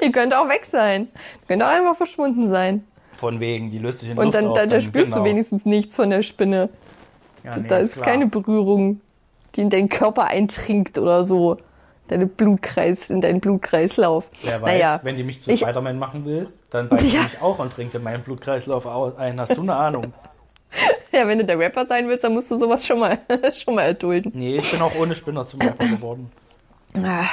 [0.00, 1.08] Ihr könnt auch weg sein.
[1.42, 2.86] Ihr könnt auch einfach verschwunden sein.
[3.18, 5.24] Von wegen, die löst sich in Und Luft dann, auf, dann, da spürst genau.
[5.24, 6.68] du wenigstens nichts von der Spinne.
[7.44, 8.06] Ja, nee, da ist klar.
[8.06, 9.00] keine Berührung,
[9.54, 11.58] die in deinen Körper eintrinkt oder so.
[12.12, 14.28] Deine Blutkreis, in deinen Blutkreislauf.
[14.42, 17.22] Wer weiß, naja, wenn die mich zu Spider-Man machen will, dann beißt sie Ja.
[17.22, 19.40] mich auch und trinkt in meinen Blutkreislauf au- ein.
[19.40, 20.12] Hast du eine Ahnung?
[21.12, 23.18] ja, wenn du der Rapper sein willst, dann musst du sowas schon mal,
[23.52, 24.30] schon mal erdulden.
[24.34, 26.30] Nee, ich bin auch ohne Spinner zum Rapper geworden.
[27.02, 27.24] Ah,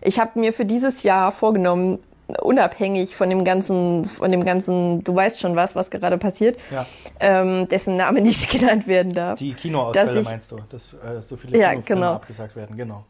[0.00, 1.98] Ich habe mir für dieses Jahr vorgenommen,
[2.40, 6.86] unabhängig von dem ganzen, von dem ganzen, du weißt schon was, was gerade passiert, Ja,
[7.20, 9.38] ähm, dessen Name nicht genannt werden darf.
[9.38, 12.12] die Kinoausfälle ich- meinst du, dass äh, so viele Ja, Kinofilme genau.
[12.14, 13.04] abgesagt werden, genau.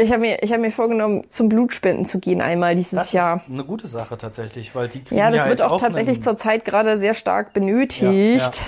[0.00, 3.36] Ich habe mir, ich habe mir vorgenommen, zum Blutspenden zu gehen einmal dieses Das Jahr.
[3.46, 6.22] ist eine gute Sache tatsächlich, weil die kriegen Ja, das ja wird jetzt auch tatsächlich
[6.22, 8.62] zurzeit gerade sehr stark benötigt.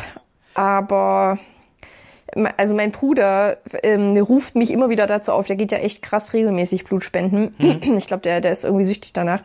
[0.54, 1.38] Aber
[2.56, 6.32] also mein Bruder ähm, ruft mich immer wieder dazu auf, der geht ja echt krass
[6.32, 7.54] regelmäßig Blut spenden.
[7.58, 7.96] Mhm.
[7.96, 9.40] Ich glaube, der, der ist irgendwie süchtig danach.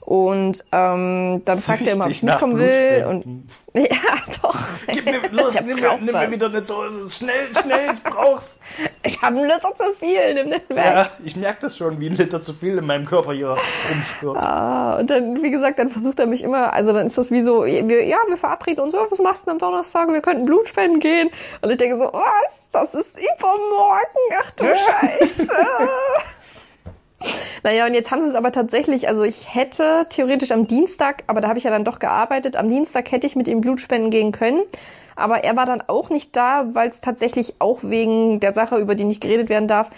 [0.00, 3.06] Und ähm, dann fragt er immer, ob ich mitkommen will.
[3.08, 3.64] Und Blutspenden.
[3.74, 4.56] ja, doch.
[4.86, 7.10] Gib mir, los, Der nimm mir, nimm mir wieder eine Dose.
[7.10, 8.60] Schnell, schnell, ich brauch's.
[9.02, 10.76] Ich habe einen Liter zu viel, nimm den weg.
[10.76, 13.56] Ja, ich merke das schon, wie ein Liter zu viel in meinem Körper hier
[13.90, 14.36] rumschwirrt.
[14.36, 17.42] Ah, und dann, wie gesagt, dann versucht er mich immer, also dann ist das wie
[17.42, 20.08] so, wir, ja, wir verabreden uns, oh, was machst du denn am Donnerstag?
[20.08, 21.30] Wir könnten Blut spenden gehen.
[21.60, 22.52] Und ich denke so, was?
[22.72, 25.48] Das ist übermorgen, ach du Scheiße.
[27.62, 31.40] naja, und jetzt haben sie es aber tatsächlich, also ich hätte theoretisch am Dienstag, aber
[31.40, 34.10] da habe ich ja dann doch gearbeitet, am Dienstag hätte ich mit ihm Blut spenden
[34.10, 34.62] gehen können.
[35.16, 38.96] Aber er war dann auch nicht da, weil es tatsächlich auch wegen der Sache, über
[38.96, 39.90] die nicht geredet werden darf,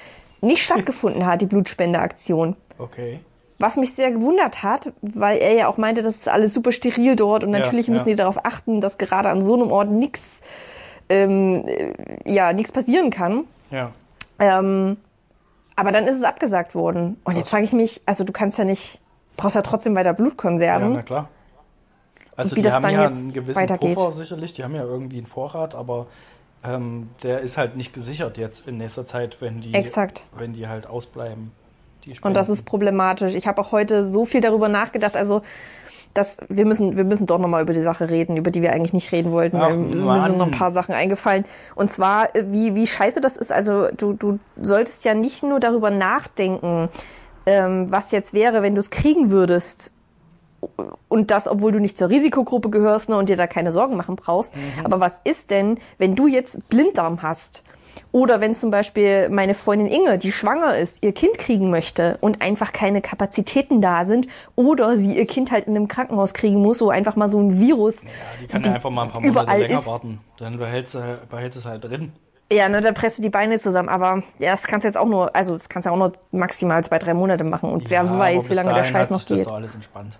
[0.42, 2.54] nicht stattgefunden hat, die Blutspendeaktion.
[2.78, 3.20] Okay.
[3.58, 7.16] Was mich sehr gewundert hat, weil er ja auch meinte, das ist alles super steril
[7.16, 7.94] dort und Ja, natürlich ja.
[7.94, 10.42] müssen die darauf achten, dass gerade an so einem Ort nichts
[11.08, 11.92] ähm, äh,
[12.24, 13.44] ja, nichts passieren kann.
[13.70, 13.92] Ja.
[14.38, 14.96] Ähm,
[15.76, 17.18] aber dann ist es abgesagt worden.
[17.24, 17.50] Und jetzt Was?
[17.50, 19.00] frage ich mich, also du kannst ja nicht,
[19.36, 20.92] brauchst ja trotzdem weiter Ja, Blutkonserven.
[20.94, 21.28] na klar.
[22.36, 23.94] Also wie die das haben dann ja jetzt einen gewissen weitergeht.
[23.94, 26.06] Puffer sicherlich, die haben ja irgendwie einen Vorrat, aber
[26.64, 30.24] ähm, der ist halt nicht gesichert jetzt in nächster Zeit, wenn die, Exakt.
[30.36, 31.52] wenn die halt ausbleiben.
[32.04, 33.34] Die Und das ist problematisch.
[33.34, 35.16] Ich habe auch heute so viel darüber nachgedacht.
[35.16, 35.42] Also,
[36.16, 38.92] dass wir müssen, wir müssen doch nochmal über die Sache reden, über die wir eigentlich
[38.92, 39.56] nicht reden wollten.
[39.56, 41.44] Ach, weil mir sind noch ein paar Sachen eingefallen.
[41.74, 43.52] Und zwar, äh, wie, wie scheiße das ist.
[43.52, 46.88] Also, du, du solltest ja nicht nur darüber nachdenken,
[47.44, 49.92] ähm, was jetzt wäre, wenn du es kriegen würdest.
[51.08, 54.16] Und das, obwohl du nicht zur Risikogruppe gehörst ne, und dir da keine Sorgen machen
[54.16, 54.52] brauchst.
[54.82, 57.62] Aber was ist denn, wenn du jetzt Blinddarm hast?
[58.12, 62.42] Oder wenn zum Beispiel meine Freundin Inge, die schwanger ist, ihr Kind kriegen möchte und
[62.42, 64.28] einfach keine Kapazitäten da sind.
[64.54, 67.58] Oder sie ihr Kind halt in einem Krankenhaus kriegen muss, wo einfach mal so ein
[67.60, 68.02] Virus.
[68.04, 68.08] Ja,
[68.40, 70.20] die kann ja einfach mal ein paar Monate überall länger ist- warten.
[70.38, 72.12] Dann behält sie, behält sie es halt drin.
[72.52, 73.88] Ja, ne, da presst du die Beine zusammen.
[73.88, 76.84] Aber ja, das kannst du jetzt auch nur, also das kannst du auch nur maximal
[76.84, 77.70] zwei, drei Monate machen.
[77.72, 79.46] Und wer Ja, aber weiß, wie lange der Scheiß noch sich Das geht.
[79.48, 80.16] doch alles entspannt.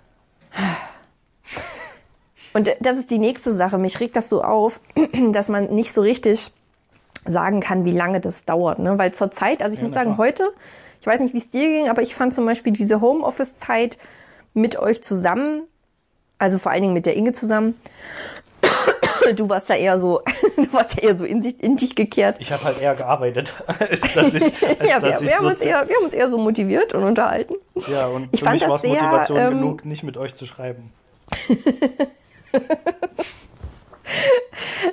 [2.53, 3.77] Und das ist die nächste Sache.
[3.77, 4.79] Mich regt das so auf,
[5.31, 6.51] dass man nicht so richtig
[7.27, 8.79] sagen kann, wie lange das dauert.
[8.79, 8.97] Ne?
[8.97, 10.27] Weil zur Zeit, also ich Ja, muss sagen, klar.
[10.27, 10.49] heute,
[11.01, 13.97] ich weiß nicht, wie es dir ging, aber ich fand zum Beispiel diese Homeoffice-Zeit
[14.53, 15.63] mit euch zusammen,
[16.39, 17.75] also vor allen Dingen mit der Inge zusammen.
[19.35, 20.21] Du warst ja eher so,
[20.55, 22.37] du warst ja eher so in, sich, in dich gekehrt.
[22.39, 24.43] Ich habe halt eher gearbeitet, als dass ich,
[24.79, 26.93] als Ja, wir, dass ich wir, haben uns eher, wir haben uns eher so motiviert
[26.93, 27.55] und unterhalten.
[27.91, 30.15] Ja, und Ich für fand mich das war es sehr, Motivation ähm, genug, nicht mit
[30.15, 30.93] euch zu schreiben.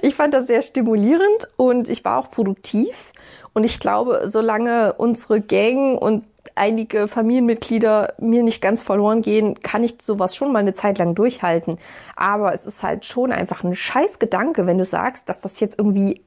[0.03, 3.13] Ich fand das sehr stimulierend und ich war auch produktiv.
[3.53, 6.25] Und ich glaube, solange unsere Gang und
[6.57, 11.15] einige Familienmitglieder mir nicht ganz verloren gehen, kann ich sowas schon mal eine Zeit lang
[11.15, 11.79] durchhalten.
[12.17, 15.79] Aber es ist halt schon einfach ein scheiß Gedanke, wenn du sagst, dass das jetzt
[15.79, 16.21] irgendwie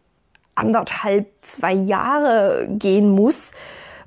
[0.56, 3.52] anderthalb, zwei Jahre gehen muss.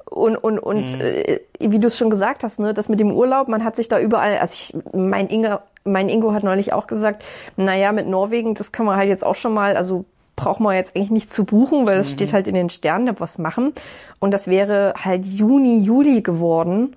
[0.05, 1.01] Und, und, und mhm.
[1.01, 3.87] äh, wie du es schon gesagt hast, ne, das mit dem Urlaub, man hat sich
[3.87, 7.25] da überall, also ich, mein Inge, mein Ingo hat neulich auch gesagt,
[7.57, 10.05] naja, mit Norwegen, das kann man halt jetzt auch schon mal, also
[10.37, 12.15] braucht man jetzt eigentlich nicht zu buchen, weil es mhm.
[12.15, 13.73] steht halt in den Sternen, was machen.
[14.19, 16.97] Und das wäre halt Juni, Juli geworden.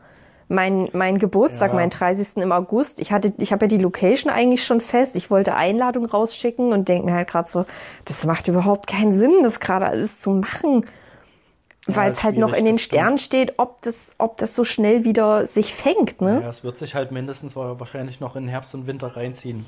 [0.50, 1.76] Mein, mein Geburtstag, ja.
[1.76, 2.38] mein 30.
[2.38, 3.00] im August.
[3.00, 5.16] Ich hatte, ich habe ja die Location eigentlich schon fest.
[5.16, 7.66] Ich wollte Einladung rausschicken und denke mir halt gerade so,
[8.06, 10.86] das macht überhaupt keinen Sinn, das gerade alles zu machen.
[11.88, 15.04] Ja, weil es halt noch in den Sternen steht, ob das, ob das so schnell
[15.04, 16.40] wieder sich fängt, ne?
[16.42, 19.66] Ja, es wird sich halt mindestens wahrscheinlich noch in Herbst und Winter reinziehen.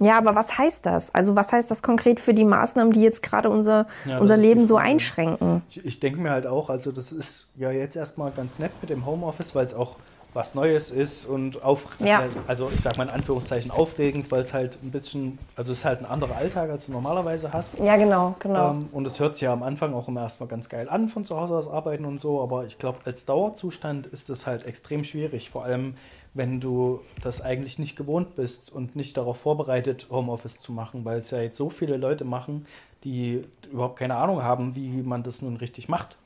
[0.00, 1.14] Ja, aber was heißt das?
[1.14, 4.66] Also was heißt das konkret für die Maßnahmen, die jetzt gerade unser, ja, unser Leben
[4.66, 5.62] so einschränken?
[5.70, 8.90] Ich, ich denke mir halt auch, also das ist ja jetzt erstmal ganz nett mit
[8.90, 9.96] dem Homeoffice, weil es auch
[10.34, 12.18] was Neues ist und auf, ja.
[12.18, 15.78] halt, also ich sag mal in Anführungszeichen aufregend, weil es halt ein bisschen, also es
[15.78, 17.78] ist halt ein anderer Alltag, als du normalerweise hast.
[17.78, 18.70] Ja, genau, genau.
[18.70, 21.24] Ähm, und es hört sich ja am Anfang auch immer erstmal ganz geil an, von
[21.24, 25.04] zu Hause aus arbeiten und so, aber ich glaube, als Dauerzustand ist es halt extrem
[25.04, 25.96] schwierig, vor allem
[26.34, 31.18] wenn du das eigentlich nicht gewohnt bist und nicht darauf vorbereitet, Homeoffice zu machen, weil
[31.18, 32.66] es ja jetzt so viele Leute machen,
[33.04, 36.16] die überhaupt keine Ahnung haben, wie man das nun richtig macht.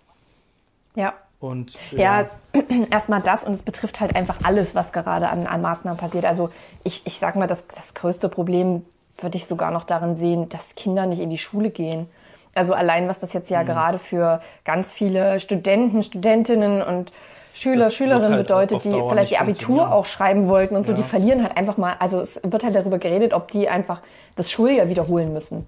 [0.94, 1.14] Ja.
[1.38, 2.22] Und, ja,
[2.54, 6.24] ja erstmal das und es betrifft halt einfach alles, was gerade an, an Maßnahmen passiert.
[6.24, 6.50] Also
[6.84, 8.84] ich, ich sag mal, das, das größte Problem
[9.18, 12.08] würde ich sogar noch darin sehen, dass Kinder nicht in die Schule gehen.
[12.54, 13.66] Also allein, was das jetzt ja mhm.
[13.66, 17.12] gerade für ganz viele Studenten, Studentinnen und
[17.52, 20.98] Schüler, Schülerinnen halt bedeutet, die vielleicht ihr Abitur auch schreiben wollten und so, ja.
[20.98, 24.02] die verlieren halt einfach mal, also es wird halt darüber geredet, ob die einfach
[24.36, 25.66] das Schuljahr wiederholen müssen.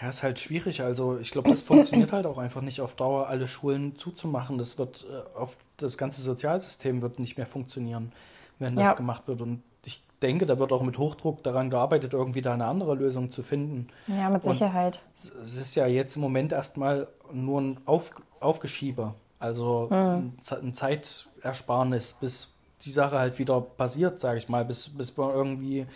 [0.00, 0.82] Ja, ist halt schwierig.
[0.82, 4.58] Also ich glaube, das funktioniert halt auch einfach nicht auf Dauer, alle Schulen zuzumachen.
[4.58, 8.12] Das wird äh, auf das ganze Sozialsystem wird nicht mehr funktionieren,
[8.58, 8.92] wenn das ja.
[8.94, 9.40] gemacht wird.
[9.40, 13.30] Und ich denke, da wird auch mit Hochdruck daran gearbeitet, irgendwie da eine andere Lösung
[13.30, 13.88] zu finden.
[14.06, 15.00] Ja, mit Sicherheit.
[15.14, 19.14] Und es ist ja jetzt im Moment erstmal nur ein Auf Aufgeschieber.
[19.38, 20.32] Also mhm.
[20.50, 22.50] ein Zeitersparnis, bis
[22.82, 25.86] die Sache halt wieder passiert, sage ich mal, bis, bis man irgendwie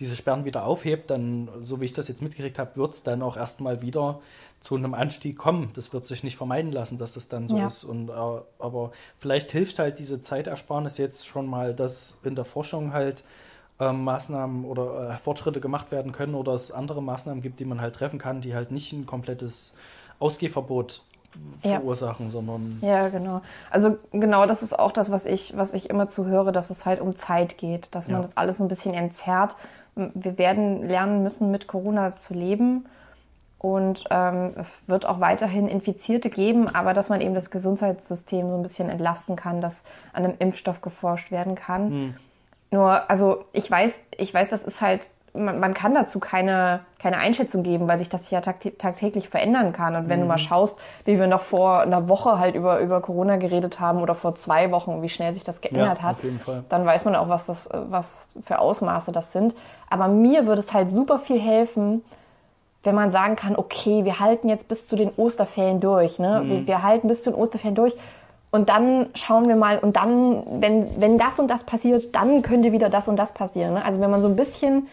[0.00, 3.22] diese Sperren wieder aufhebt, dann, so wie ich das jetzt mitgekriegt habe, wird es dann
[3.22, 4.20] auch erstmal wieder
[4.60, 5.70] zu einem Anstieg kommen.
[5.74, 7.66] Das wird sich nicht vermeiden lassen, dass es dann so ja.
[7.66, 7.84] ist.
[7.84, 12.92] Und, äh, aber vielleicht hilft halt diese Zeitersparnis jetzt schon mal, dass in der Forschung
[12.92, 13.24] halt
[13.80, 17.80] äh, Maßnahmen oder äh, Fortschritte gemacht werden können oder es andere Maßnahmen gibt, die man
[17.80, 19.74] halt treffen kann, die halt nicht ein komplettes
[20.18, 21.02] Ausgehverbot
[21.58, 22.30] verursachen, ja.
[22.30, 22.78] sondern.
[22.80, 23.42] Ja, genau.
[23.70, 26.86] Also genau das ist auch das, was ich, was ich immer zu höre, dass es
[26.86, 28.22] halt um Zeit geht, dass man ja.
[28.22, 29.54] das alles ein bisschen entzerrt.
[30.14, 32.86] Wir werden lernen müssen, mit Corona zu leben.
[33.58, 38.54] Und ähm, es wird auch weiterhin Infizierte geben, aber dass man eben das Gesundheitssystem so
[38.54, 39.82] ein bisschen entlasten kann, dass
[40.12, 41.90] an einem Impfstoff geforscht werden kann.
[41.90, 42.14] Hm.
[42.70, 45.08] Nur, also ich weiß, ich weiß, das ist halt
[45.38, 49.96] man, man kann dazu keine, keine Einschätzung geben, weil sich das ja tagtäglich verändern kann.
[49.96, 50.24] Und wenn mhm.
[50.24, 54.02] du mal schaust, wie wir noch vor einer Woche halt über, über Corona geredet haben
[54.02, 56.16] oder vor zwei Wochen, wie schnell sich das geändert ja, hat,
[56.68, 59.54] dann weiß man auch, was das, was für Ausmaße das sind.
[59.88, 62.02] Aber mir würde es halt super viel helfen,
[62.84, 66.42] wenn man sagen kann, okay, wir halten jetzt bis zu den Osterferien durch, ne?
[66.42, 66.48] Mhm.
[66.48, 67.96] Wir, wir halten bis zu den Osterferien durch.
[68.50, 72.72] Und dann schauen wir mal, und dann, wenn, wenn das und das passiert, dann könnte
[72.72, 73.74] wieder das und das passieren.
[73.74, 73.84] Ne?
[73.84, 74.88] Also wenn man so ein bisschen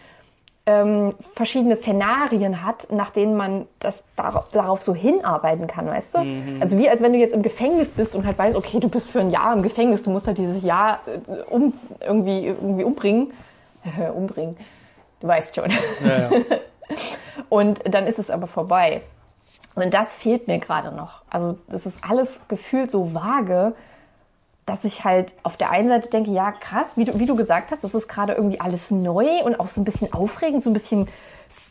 [0.66, 6.18] ähm, verschiedene Szenarien hat, nach denen man das darauf, darauf so hinarbeiten kann, weißt du?
[6.18, 6.58] Mhm.
[6.60, 9.10] Also wie als wenn du jetzt im Gefängnis bist und halt weißt, okay, du bist
[9.10, 13.32] für ein Jahr im Gefängnis, du musst halt dieses Jahr äh, um, irgendwie, irgendwie umbringen.
[14.14, 14.56] umbringen.
[15.20, 15.70] Du weißt schon.
[16.04, 16.30] Ja, ja.
[17.48, 19.02] und dann ist es aber vorbei.
[19.76, 21.22] Und das fehlt mir gerade noch.
[21.30, 23.74] Also das ist alles gefühlt so vage
[24.66, 27.70] dass ich halt auf der einen Seite denke, ja krass, wie du, wie du gesagt
[27.70, 30.72] hast, das ist gerade irgendwie alles neu und auch so ein bisschen aufregend, so ein
[30.72, 31.08] bisschen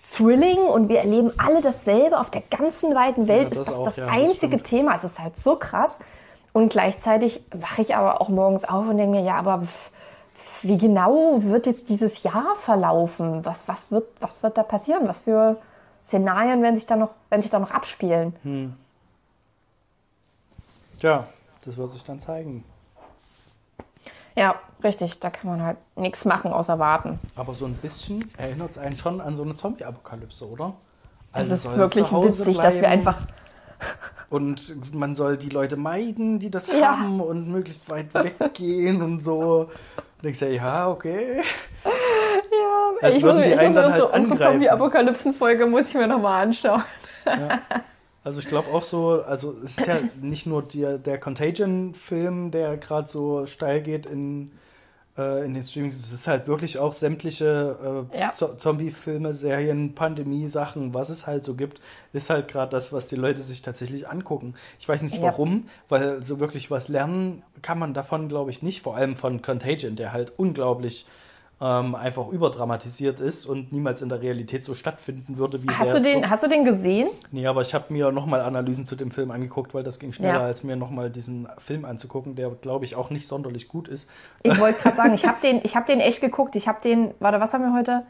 [0.09, 3.49] thrilling und wir erleben alle dasselbe auf der ganzen weiten Welt.
[3.49, 4.95] Ja, das ist das auch, das ja, einzige das Thema.
[4.95, 5.97] Es ist halt so krass.
[6.53, 9.63] Und gleichzeitig wache ich aber auch morgens auf und denke mir, ja, aber
[10.61, 13.43] wie genau wird jetzt dieses Jahr verlaufen?
[13.43, 15.05] Was, was, wird, was wird da passieren?
[15.05, 15.57] Was für
[16.01, 18.33] Szenarien werden sich da noch, werden sich da noch abspielen?
[18.43, 18.73] Hm.
[20.99, 21.27] Ja,
[21.65, 22.63] das wird sich dann zeigen.
[24.35, 25.19] Ja, richtig.
[25.19, 27.19] Da kann man halt nichts machen, außer warten.
[27.35, 30.73] Aber so ein bisschen erinnert es einen schon an so eine Zombie-Apokalypse, oder?
[31.31, 33.17] Also es ist wirklich witzig, dass wir einfach.
[34.29, 36.97] Und man soll die Leute meiden, die das ja.
[36.97, 39.69] haben und möglichst weit weggehen und so.
[40.21, 41.43] Und ich sage, ja, okay.
[41.83, 44.39] Ja, Als ich muss mir, die ich muss mir dann unsere, halt unsere angreifen.
[44.39, 46.83] Zombie-Apokalypsen-Folge muss ich mir nochmal anschauen.
[48.25, 52.75] Also ich glaube auch so, also es ist ja nicht nur der, der Contagion-Film, der
[52.77, 54.51] gerade so steil geht in,
[55.17, 58.31] äh, in den Streamings, es ist halt wirklich auch sämtliche äh, Ja.
[58.33, 61.81] Zo- Zombie-Filme, Serien, Pandemie-Sachen, was es halt so gibt,
[62.13, 64.55] ist halt gerade das, was die Leute sich tatsächlich angucken.
[64.79, 65.23] Ich weiß nicht Ja.
[65.23, 69.41] warum, weil so wirklich was lernen kann man davon, glaube ich, nicht, vor allem von
[69.41, 71.05] Contagion, der halt unglaublich
[71.61, 75.93] ähm, einfach überdramatisiert ist und niemals in der Realität so stattfinden würde wie Hast der
[75.95, 77.07] du, den, hast du den gesehen?
[77.31, 80.39] Nee, aber ich habe mir nochmal Analysen zu dem Film angeguckt, weil das ging schneller,
[80.39, 80.45] Ja.
[80.45, 84.09] als mir nochmal diesen Film anzugucken, der, glaube ich, auch nicht sonderlich gut ist.
[84.43, 86.55] Ich wollte gerade sagen, ich habe den, ich hab den echt geguckt.
[86.57, 88.03] Ich habe den, warte, was haben wir heute?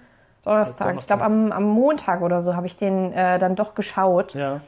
[0.43, 0.88] Donnerstag.
[0.88, 1.00] Donnerstag.
[1.02, 4.62] Ich glaube, am, am Montag oder so habe ich den äh, dann doch geschaut, Ja,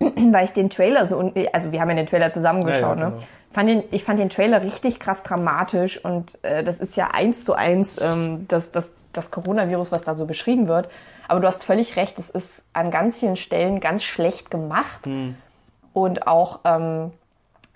[0.32, 3.16] weil ich den Trailer so, also wir haben ja den Trailer zusammengeschaut, Ja, ja, ne?
[3.16, 3.22] genau.
[3.52, 7.44] Fand den, ich fand den Trailer richtig krass dramatisch und äh, das ist ja eins
[7.44, 10.88] zu eins ähm, das, das, das Coronavirus, was da so beschrieben wird.
[11.28, 15.36] Aber du hast völlig recht, es ist an ganz vielen Stellen ganz schlecht gemacht Hm.
[15.92, 17.12] und auch ähm,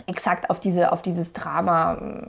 [0.08, 2.26] exakt auf diese auf dieses Drama ähm,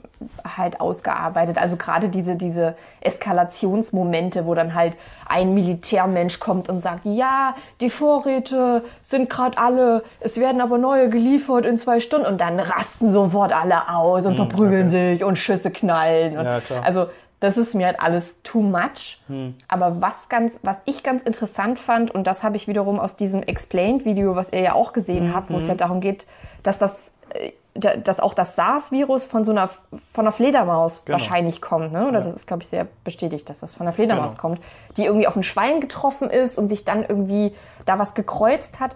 [0.56, 1.58] halt ausgearbeitet.
[1.58, 4.94] Also gerade diese diese Eskalationsmomente, wo dann halt
[5.28, 11.08] ein Militärmensch kommt und sagt, ja, die Vorräte sind gerade alle, es werden aber neue
[11.08, 15.70] geliefert in zwei Stunden und dann rasten sofort alle aus und verprügeln sich und Schüsse
[15.70, 16.32] knallen.
[16.32, 16.84] Und Hm, Ja, klar.
[16.84, 17.06] Also
[17.40, 19.18] das ist mir halt alles too much.
[19.66, 23.42] Aber was ganz, was ich ganz interessant fand, und das habe ich wiederum aus diesem
[23.42, 26.26] Explained-Video, was ihr ja auch gesehen habt, wo es ja darum geht,
[26.62, 31.18] dass das, äh, dass auch das SARS-Virus von so einer, von einer Fledermaus Genau.
[31.18, 32.06] wahrscheinlich kommt, ne?
[32.08, 34.40] Oder das ist, glaube ich, sehr bestätigt, dass das von einer Fledermaus Genau.
[34.40, 34.60] kommt,
[34.96, 37.54] die irgendwie auf ein Schwein getroffen ist und sich dann irgendwie
[37.86, 38.94] da was gekreuzt hat.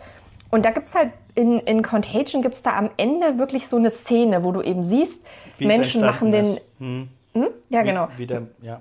[0.50, 4.44] Und da gibt's halt in, in Contagion gibt's da am Ende wirklich so eine Szene,
[4.44, 5.24] wo du eben siehst,
[5.58, 6.60] wie es Menschen machen den, ist.
[6.78, 7.08] Hm,
[7.68, 8.80] ja wie, genau, Wie der, ja.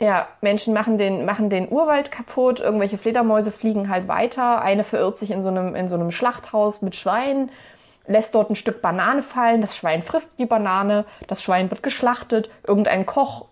[0.00, 5.16] ja, Menschen machen den, machen den Urwald kaputt, irgendwelche Fledermäuse fliegen halt weiter, eine verirrt
[5.18, 7.50] sich in so einem, in so einem Schlachthaus mit Schweinen,
[8.06, 12.50] lässt dort ein Stück Banane fallen, das Schwein frisst die Banane, das Schwein wird geschlachtet,
[12.66, 13.46] irgendein Koch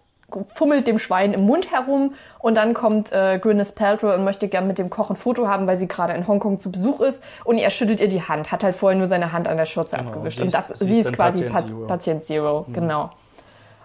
[0.55, 4.67] fummelt dem Schwein im Mund herum und dann kommt äh, Gwyneth Paltrow und möchte gern
[4.67, 7.59] mit dem Koch ein Foto haben, weil sie gerade in Hongkong zu Besuch ist und
[7.59, 10.09] er schüttelt ihr die Hand, hat halt vorher nur seine Hand an der Schürze Genau,
[10.09, 11.87] abgewischt und das, sie sie ist quasi Patient Pat Zero.
[11.87, 13.11] Patient Zero, genau.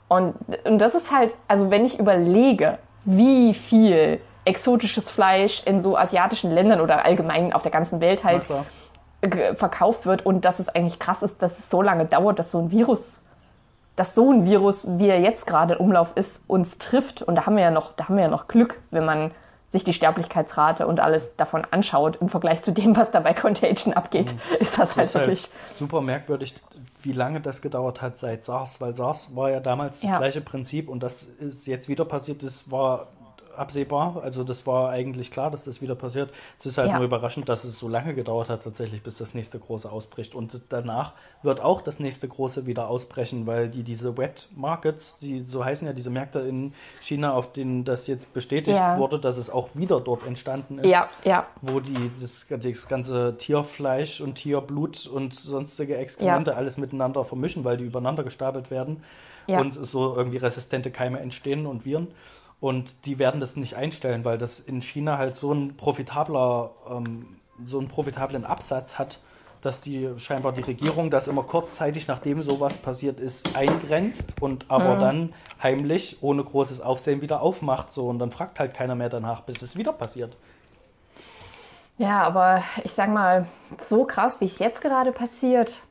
[0.08, 5.98] Und, und das ist halt, also wenn ich überlege, wie viel exotisches Fleisch in so
[5.98, 8.66] asiatischen Ländern oder allgemein auf der ganzen Welt halt klar.
[9.58, 12.60] Verkauft wird und dass es eigentlich krass ist, dass es so lange dauert, dass so
[12.60, 13.22] ein Virus,
[13.96, 17.24] dass so ein Virus, wie er jetzt gerade im Umlauf ist, uns trifft.
[17.24, 19.32] Und da haben wir ja noch, da haben wir ja noch Glück, wenn man
[19.70, 23.94] sich die Sterblichkeitsrate und alles davon anschaut im Vergleich zu dem, was da bei Contagion
[23.94, 25.50] abgeht, ist das halt Das ist halt wirklich.
[25.74, 26.56] super merkwürdig,
[27.02, 30.18] wie lange das gedauert hat seit SARS, weil SARS war ja damals das Ja.
[30.20, 33.08] gleiche Prinzip und das ist jetzt wieder passiert ist, war
[33.58, 34.22] absehbar.
[34.24, 36.32] Also das war eigentlich klar, dass das wieder passiert.
[36.60, 36.96] Es ist halt Ja.
[36.98, 40.36] nur überraschend, dass es so lange gedauert hat tatsächlich, bis das nächste große ausbricht.
[40.36, 45.40] Und danach wird auch das nächste große wieder ausbrechen, weil die diese Wet Markets, die
[45.46, 48.98] so heißen ja diese Märkte in China, auf denen das jetzt bestätigt Ja.
[48.98, 51.10] wurde, dass es auch wieder dort entstanden ist Ja,
[51.62, 57.78] wo die das, das ganze Tierfleisch und Tierblut und sonstige Exkremente alles miteinander vermischen, weil
[57.78, 59.04] die übereinander gestapelt werden
[59.48, 62.08] und so irgendwie resistente Keime entstehen und Viren.
[62.60, 67.40] Und die werden das nicht einstellen, weil das in China halt so ein profitabler, ähm,
[67.64, 69.20] so einen profitablen Absatz hat,
[69.62, 74.96] dass die scheinbar die Regierung das immer kurzzeitig, nachdem sowas passiert ist, eingrenzt und aber
[74.96, 75.00] Mhm.
[75.00, 77.92] dann heimlich, ohne großes Aufsehen, wieder aufmacht.
[77.92, 80.36] So und dann fragt halt keiner mehr danach, bis es wieder passiert.
[81.98, 83.48] Ja, aber ich sag mal,
[83.80, 85.82] so krass, wie es jetzt gerade passiert.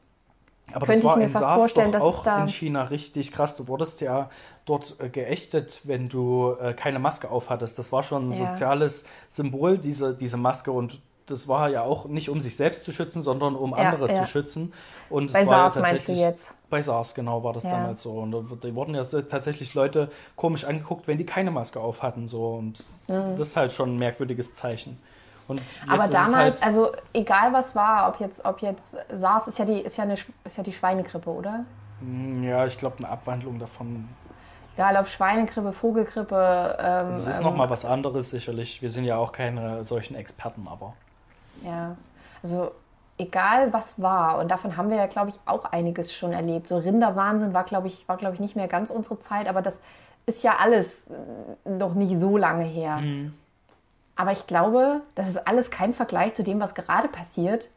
[0.73, 3.57] Aber Könnte das war in SARS doch auch da- in China richtig krass.
[3.57, 4.31] Du wurdest ja
[4.65, 7.79] dort äh, geächtet, wenn du äh, keine Maske aufhattest.
[7.79, 8.53] Das war schon ein Ja.
[8.53, 10.73] soziales Symbol, diese, diese Maske.
[10.73, 14.13] Und das war ja auch nicht, um sich selbst zu schützen, sondern um Ja, andere
[14.13, 14.23] ja.
[14.23, 14.73] zu schützen.
[15.09, 16.55] Und es Bei war SARS ja meinst du tatsächlich- jetzt?
[16.69, 18.11] Bei SARS, genau, war das damals so.
[18.19, 22.27] Und da wurden ja tatsächlich Leute komisch angeguckt, wenn die keine Maske auf hatten.
[22.27, 22.55] So.
[22.55, 24.99] Und das ist halt schon ein merkwürdiges Zeichen.
[25.49, 25.61] Mhm.
[25.89, 29.81] Aber damals, halt, also egal was war, ob jetzt, ob jetzt SARS ist ja die,
[29.81, 31.65] ist ja eine, ist ja die Schweinegrippe, oder?
[32.43, 34.09] ja, ich glaube, eine Abwandlung davon.
[34.77, 36.77] Ja, ich glaube Schweinegrippe, Vogelgrippe.
[36.79, 38.83] Ähm, Es ist ähm, nochmal was anderes sicherlich.
[38.83, 40.93] Wir sind ja auch keine solchen Experten, aber.
[41.65, 41.97] Ja,
[42.43, 42.73] also
[43.19, 46.67] egal was war und davon haben wir ja, glaube ich, auch einiges schon erlebt.
[46.67, 49.81] So Rinderwahnsinn war, glaube ich, war, glaube ich, nicht mehr ganz unsere Zeit, aber das
[50.27, 51.09] ist ja alles
[51.65, 53.01] noch nicht so lange her.
[54.17, 57.69] Aber ich glaube, das ist alles kein Vergleich zu dem, was gerade passiert,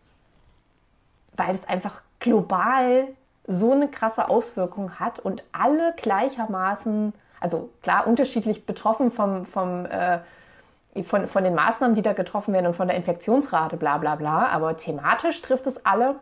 [1.36, 3.08] weil es einfach global
[3.46, 10.20] so eine krasse Auswirkung hat und alle gleichermaßen also klar, unterschiedlich betroffen vom, vom, äh,
[11.04, 14.48] von, von den Maßnahmen, die da getroffen werden und von der Infektionsrate, bla bla bla.
[14.48, 16.16] Aber thematisch trifft es alle.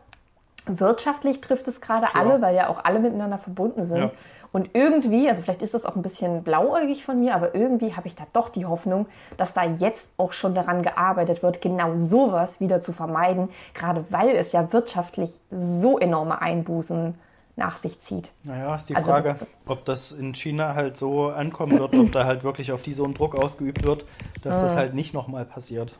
[0.66, 2.22] Wirtschaftlich trifft es gerade Klar.
[2.22, 3.98] alle, weil ja auch alle miteinander verbunden sind.
[3.98, 4.10] Ja.
[4.52, 8.06] Und irgendwie, also vielleicht ist das auch ein bisschen blauäugig von mir, aber irgendwie habe
[8.08, 12.60] ich da doch die Hoffnung, dass da jetzt auch schon daran gearbeitet wird, genau sowas
[12.60, 17.14] wieder zu vermeiden, gerade weil es ja wirtschaftlich so enorme Einbußen
[17.56, 18.32] nach sich zieht.
[18.42, 22.10] Naja, ist die Also Frage, das- ob das in China halt so ankommen wird, ob
[22.12, 24.06] da halt wirklich auf die so ein Druck ausgeübt wird,
[24.40, 25.98] dass das halt nicht nochmal passiert.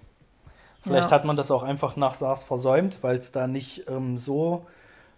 [0.83, 1.13] Vielleicht Ja.
[1.13, 4.67] hat man das auch einfach nach SARS versäumt, weil es da nicht ähm, so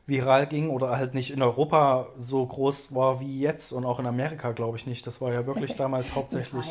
[0.07, 4.07] viral ging oder halt nicht in Europa so groß war wie jetzt und auch in
[4.07, 5.07] Amerika glaube ich nicht.
[5.07, 6.66] Das war ja wirklich damals hauptsächlich.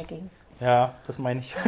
[0.59, 1.55] Ja, das meine ich.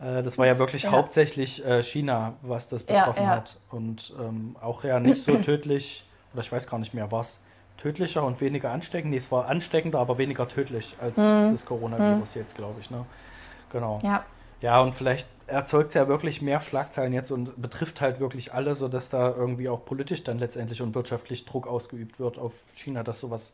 [0.00, 0.90] Äh, das war ja wirklich Ja.
[0.92, 3.30] hauptsächlich äh, China, was das Ja, betroffen ja.
[3.30, 3.60] hat.
[3.70, 7.40] Und ähm, auch ja nicht so tödlich, oder ich weiß gar nicht mehr, was
[7.76, 9.10] tödlicher und weniger ansteckend.
[9.10, 12.90] Nee, es war ansteckender, aber weniger tödlich als das Coronavirus jetzt, glaube ich.
[12.90, 13.04] Ne?
[13.70, 14.00] Genau.
[14.02, 14.24] Ja,
[14.60, 19.10] Ja, und vielleicht erzeugt ja wirklich mehr Schlagzeilen jetzt und betrifft halt wirklich alle, sodass
[19.10, 23.52] da irgendwie auch politisch dann letztendlich und wirtschaftlich Druck ausgeübt wird auf China, dass sowas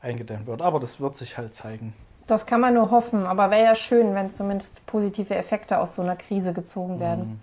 [0.00, 0.62] eingedämmt wird.
[0.62, 1.92] Aber das wird sich halt zeigen.
[2.26, 6.02] das kann man nur hoffen, aber wäre ja schön, wenn zumindest positive Effekte aus so
[6.02, 7.40] einer Krise gezogen werden.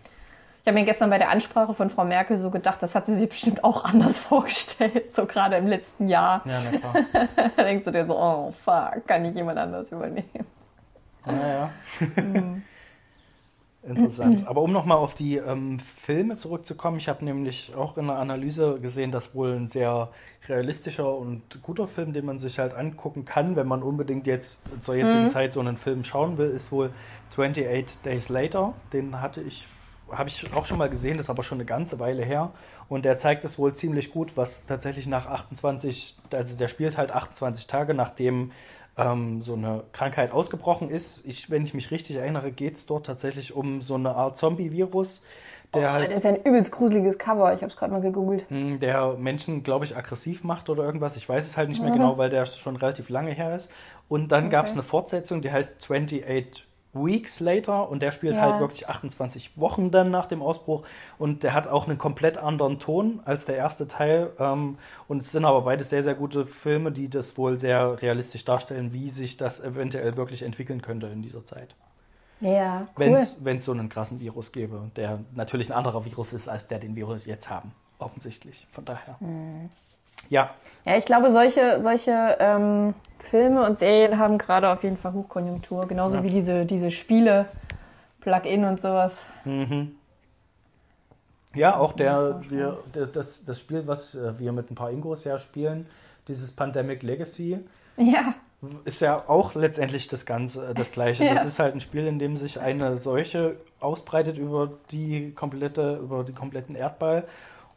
[0.61, 3.15] Ich habe mir gestern bei der Ansprache von Frau Merkel so gedacht, das hat sie
[3.15, 6.41] sich bestimmt auch anders vorgestellt, so gerade im letzten Jahr.
[6.45, 7.27] Ja, na klar.
[7.55, 10.45] Da denkst du dir so, oh fuck, kann ich jemand anders übernehmen?
[11.25, 11.69] Naja.
[13.83, 14.45] Interessant.
[14.45, 18.79] Aber um nochmal auf die ähm, Filme zurückzukommen, ich habe nämlich auch in einer Analyse
[18.81, 20.11] gesehen, dass wohl ein sehr
[20.47, 24.95] realistischer und guter Film, den man sich halt angucken kann, wenn man unbedingt jetzt zur
[24.95, 26.93] jetzigen Zeit so einen Film schauen will, ist wohl
[27.29, 28.81] 28 Days Later.
[28.91, 29.67] Den hatte ich,
[30.11, 32.53] habe ich auch schon mal gesehen, das ist aber schon eine ganze Weile her.
[32.89, 37.11] Und der zeigt es wohl ziemlich gut, was tatsächlich nach 28, also der spielt halt
[37.11, 38.51] 28 Tage, nachdem
[38.97, 41.25] ähm, so eine Krankheit ausgebrochen ist.
[41.25, 45.23] Ich, wenn ich mich richtig erinnere, geht es dort tatsächlich um so eine Art Zombie-Virus,
[45.73, 48.45] der halt Das ist ja ein übelst gruseliges Cover, ich habe es gerade mal gegoogelt.
[48.49, 51.17] hm, der Menschen, glaube ich, aggressiv macht oder irgendwas.
[51.17, 53.69] Ich weiß es halt nicht mehr genau, weil der schon relativ lange her ist.
[54.07, 56.23] Und dann gab es eine Fortsetzung, die heißt 28
[57.03, 58.41] Weeks Later und der spielt Ja.
[58.41, 60.83] halt wirklich 28 Wochen dann nach dem Ausbruch
[61.17, 64.31] und der hat auch einen komplett anderen Ton als der erste Teil.
[64.39, 64.77] Ähm,
[65.07, 68.93] und es sind aber beide sehr, sehr gute Filme, die das wohl sehr realistisch darstellen,
[68.93, 71.75] wie sich das eventuell wirklich entwickeln könnte in dieser Zeit.
[72.39, 73.17] Ja, Wenn cool.
[73.17, 76.95] es so einen krassen Virus gäbe, der natürlich ein anderer Virus ist, als der den
[76.95, 77.71] Virus jetzt haben.
[77.99, 78.67] Offensichtlich.
[78.71, 79.19] Von daher.
[79.19, 79.69] Hm.
[80.29, 80.51] Ja,
[80.85, 85.87] Ja, ich glaube, solche, solche ähm, Filme und Serien haben gerade auf jeden Fall Hochkonjunktur,
[85.87, 86.23] genauso Ja.
[86.23, 87.45] wie diese, diese Spiele,
[88.21, 89.23] Plug-in und sowas.
[91.55, 95.39] ja auch der, wir, das, das Spiel, was äh, wir mit ein paar Ingos ja
[95.39, 95.87] spielen,
[96.27, 97.59] dieses Pandemic Legacy,
[97.97, 98.33] Ja,
[98.85, 101.23] ist ja auch letztendlich das Ganze, äh, das Gleiche.
[101.23, 101.33] Ja.
[101.33, 106.23] Das ist halt ein Spiel, in dem sich eine Seuche ausbreitet über die komplette, über
[106.23, 107.23] den kompletten Erdball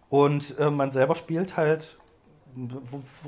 [0.09, 1.97] und äh, man selber spielt halt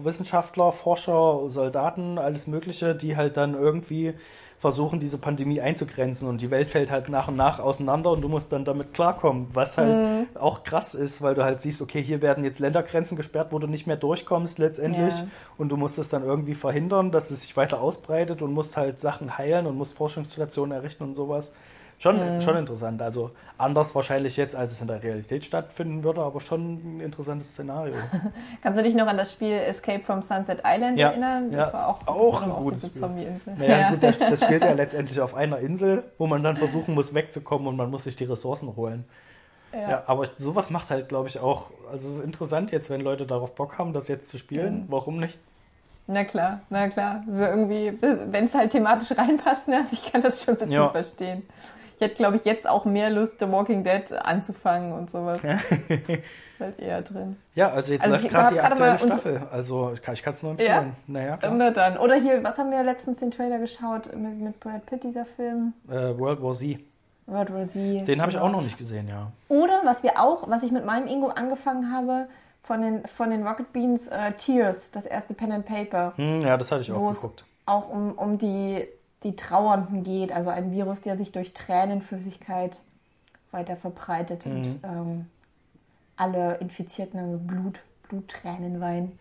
[0.03, 4.15] Wissenschaftler, Forscher, Soldaten, alles Mögliche, die halt dann irgendwie
[4.59, 8.29] versuchen, diese Pandemie einzugrenzen und die Welt fällt halt nach und nach auseinander und du
[8.29, 9.99] musst dann damit klarkommen, was halt
[10.37, 13.67] auch krass ist, weil du halt siehst, okay, hier werden jetzt Ländergrenzen gesperrt, wo du
[13.67, 15.27] nicht mehr durchkommst letztendlich Ja.
[15.59, 19.01] und du musst es dann irgendwie verhindern, dass es sich weiter ausbreitet und musst halt
[19.01, 21.53] Sachen heilen und musst Forschungsstationen errichten und sowas.
[22.03, 23.01] Schon, schon interessant.
[23.01, 27.53] Also anders wahrscheinlich jetzt, als es in der Realität stattfinden würde, aber schon ein interessantes
[27.53, 27.95] Szenario.
[28.63, 31.53] kannst du dich noch an das Spiel Escape from Sunset Island Ja, erinnern?
[31.53, 33.01] ja, Das war auch, auch ein gutes Spiel.
[33.03, 33.55] Zombie-Insel.
[33.57, 33.91] Naja, ja.
[33.91, 37.69] gut, das, das spielt ja letztendlich auf einer Insel, wo man dann versuchen muss, wegzukommen
[37.69, 39.05] und man muss sich die Ressourcen holen.
[39.73, 39.91] Ja.
[39.91, 43.27] Ja, aber sowas macht halt, glaube ich, auch, also es ist interessant jetzt, wenn Leute
[43.27, 44.87] darauf Bock haben, das jetzt zu spielen.
[44.89, 45.39] Warum nicht?
[46.09, 47.23] Na klar, na klar.
[47.31, 49.77] So irgendwie, wenn es halt thematisch reinpasst, ne?
[49.85, 50.89] Also ich kann das schon ein bisschen Ja.
[50.91, 51.43] verstehen.
[52.03, 55.39] Ich hätte, glaube ich, jetzt auch mehr Lust, The Walking Dead anzufangen und sowas.
[55.39, 56.21] ist
[56.59, 57.37] halt eher drin.
[57.55, 59.43] Ja, also jetzt Also läuft gerade die aktuelle Staffel.
[59.53, 60.97] Also ich kann es nur empfehlen.
[61.07, 61.71] Naja, klar.
[61.71, 61.99] Dann.
[61.99, 65.75] Oder hier, was haben wir letztens den Trailer geschaut mit, mit Brad Pitt, dieser Film?
[65.89, 66.81] Äh, World War Z.
[67.27, 68.09] World War Z.
[68.09, 68.49] Den habe ich genau.
[68.49, 69.31] auch noch nicht gesehen, ja.
[69.49, 72.27] Oder was wir auch, was ich mit meinem Ingo angefangen habe,
[72.65, 76.57] von den, von den Rocket Beans, äh, Tears, das erste Pen and Paper, Hm, ja,
[76.57, 77.45] das hatte ich auch geguckt.
[77.67, 78.89] auch um, um die,
[79.25, 82.79] die Trauernden geht, also ein Virus, der sich durch Tränenflüssigkeit
[83.51, 84.53] weiter verbreitet Mhm.
[84.53, 85.27] und ähm,
[86.17, 89.19] alle Infizierten also Blut, Bluttränen weinen.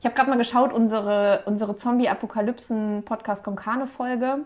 [0.00, 4.38] Ich habe gerade mal geschaut, unsere, unsere Zombie-Apokalypsen-Podcast Konkane-Folge.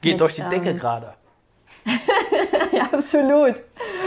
[0.00, 1.14] Geht mit, durch die Decke ähm, gerade.
[2.72, 3.60] Ja, absolut.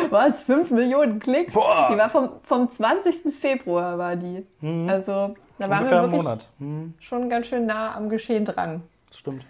[0.09, 0.41] Was?
[0.43, 1.53] 5 Millionen Klicks?
[1.53, 1.89] Boah.
[1.91, 3.33] Die war vom, vom 20.
[3.35, 4.43] Februar, war die.
[4.61, 4.89] Mhm.
[4.89, 6.49] Also Da waren Ungefähr wir einen wirklich Monat.
[6.59, 8.81] Hm, schon ganz schön nah am Geschehen dran.
[9.11, 9.45] stimmt.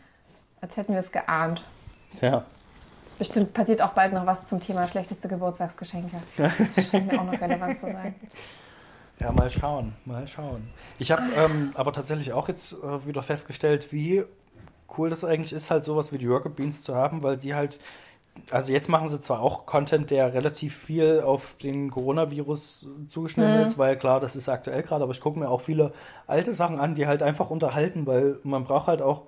[0.66, 1.63] Als hätten wir es geahnt.
[2.22, 2.43] Ja.
[3.20, 6.18] Bestimmt passiert auch bald noch was zum Thema schlechteste Geburtstagsgeschenke.
[6.38, 8.16] Das scheint mir auch noch relevant zu sein.
[9.20, 10.68] Ja, mal schauen, mal schauen.
[10.97, 14.24] Ich habe ähm, aber tatsächlich auch jetzt äh, wieder festgestellt, wie
[14.97, 17.80] cool das eigentlich ist, halt sowas wie die Rocket Beans zu haben, weil die halt,
[18.49, 23.61] also jetzt machen sie zwar auch Content, der relativ viel auf den Coronavirus zugeschnitten Mhm.
[23.61, 25.91] ist, weil klar, das ist aktuell gerade, aber ich gucke mir auch viele
[26.26, 29.22] alte Sachen an, die halt einfach unterhalten, weil man braucht halt auch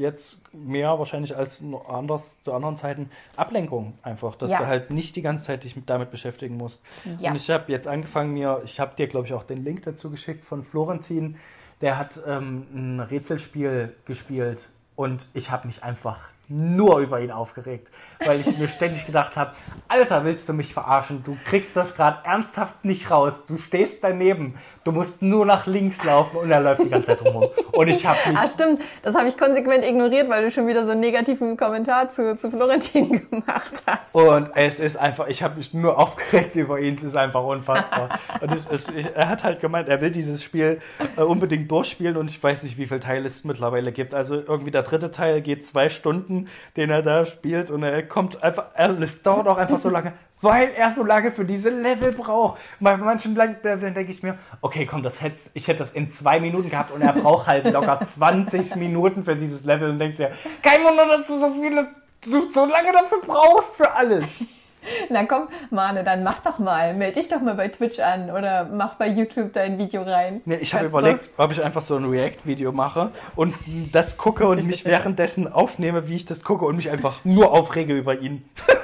[0.00, 4.58] jetzt mehr wahrscheinlich als anders zu anderen Zeiten Ablenkung einfach, dass Ja.
[4.58, 6.82] du halt nicht die ganze Zeit dich mit- damit beschäftigen musst.
[7.18, 7.30] Ja.
[7.30, 10.10] Und ich habe jetzt angefangen mir, ich habe dir glaube ich auch den Link dazu
[10.10, 11.36] geschickt von Florentin,
[11.80, 16.18] der hat ähm, ein Rätselspiel gespielt und ich habe mich einfach
[16.50, 17.90] nur über ihn aufgeregt,
[18.24, 19.52] weil ich mir ständig gedacht habe,
[19.88, 21.22] Alter, willst du mich verarschen?
[21.24, 23.44] Du kriegst das gerade ernsthaft nicht raus.
[23.46, 24.54] Du stehst daneben.
[24.84, 27.48] Du musst nur nach links laufen und er läuft die ganze Zeit rum.
[27.72, 28.80] Und ich habe mich Ah, stimmt.
[29.02, 32.50] Das habe ich konsequent ignoriert, weil du schon wieder so einen negativen Kommentar zu, zu
[32.50, 34.14] Florentin gemacht hast.
[34.14, 38.18] Und es ist einfach, ich habe mich nur aufgeregt über ihn, es ist einfach unfassbar.
[38.40, 40.80] Und es, es, er hat halt gemeint, er will dieses Spiel
[41.16, 44.14] äh, unbedingt durchspielen und ich weiß nicht, wie viele Teile es mittlerweile gibt.
[44.14, 46.39] Also irgendwie der dritte Teil geht zwei Stunden,
[46.76, 50.12] den er da spielt und er kommt einfach, er, es dauert auch einfach so lange,
[50.40, 52.60] weil er so lange für diese Level braucht.
[52.80, 56.40] Bei manchen Leveln denke ich mir, okay, komm, das hätte, ich hätte das in zwei
[56.40, 60.30] Minuten gehabt und er braucht halt locker 20 Minuten für dieses Level und denkst dir,
[60.62, 61.88] kein Wunder, dass du so viele,
[62.24, 64.48] so, so lange dafür brauchst für alles.
[65.10, 66.94] Na komm, Mane, dann mach doch mal.
[66.94, 70.40] Meld dich doch mal bei Twitch an oder mach bei YouTube dein Video rein.
[70.44, 73.54] Nee, ich habe überlegt, ob ich einfach so ein React-Video mache und
[73.92, 77.94] das gucke und mich währenddessen aufnehme, wie ich das gucke und mich einfach nur aufrege
[77.94, 78.44] über ihn.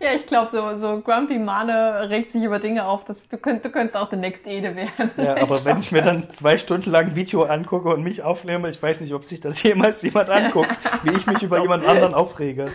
[0.00, 3.06] Ja, ich glaube, so, so Grumpy Mane regt sich über Dinge auf.
[3.06, 5.10] Das, du, könnt, du könntest auch der Next Ede werden.
[5.16, 8.02] Ja, aber wenn glaub, ich mir das- dann zwei Stunden lang ein Video angucke und
[8.02, 10.68] mich aufnehme, ich weiß nicht, ob sich das jemals jemand anguckt,
[11.04, 12.70] wie ich mich über jemand anderen aufrege.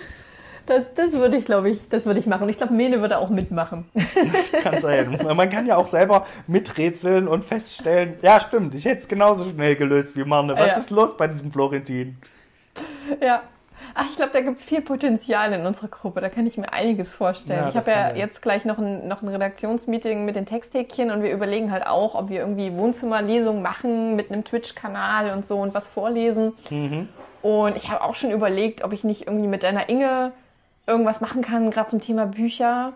[0.70, 2.44] Das, das würde ich, glaube ich, das würde ich machen.
[2.44, 3.86] Und ich glaube, Mene würde auch mitmachen.
[4.64, 5.20] Kann sein.
[5.36, 9.76] Man kann ja auch selber miträtseln und feststellen, ja stimmt, ich hätte es genauso schnell
[9.76, 10.54] gelöst wie Marne.
[10.54, 10.78] Was Ja.
[10.78, 12.18] ist los bei diesem Florentin?
[13.22, 13.42] Ja.
[13.96, 16.22] Ach, ich glaube, da gibt's viel Potenzial in unserer Gruppe.
[16.22, 17.62] Da kann ich mir einiges vorstellen.
[17.62, 21.10] Ja, ich das habe ja jetzt gleich noch ein, noch ein Redaktionsmeeting mit den Texthäkchen
[21.10, 25.58] und wir überlegen halt auch, ob wir irgendwie Wohnzimmerlesungen machen mit einem Twitch-Kanal und so
[25.58, 26.54] und was vorlesen.
[26.70, 27.10] Mhm.
[27.42, 30.34] Und ich habe auch schon überlegt, ob ich nicht irgendwie mit deiner Inge
[30.90, 32.94] irgendwas machen kann, gerade zum Thema Bücher.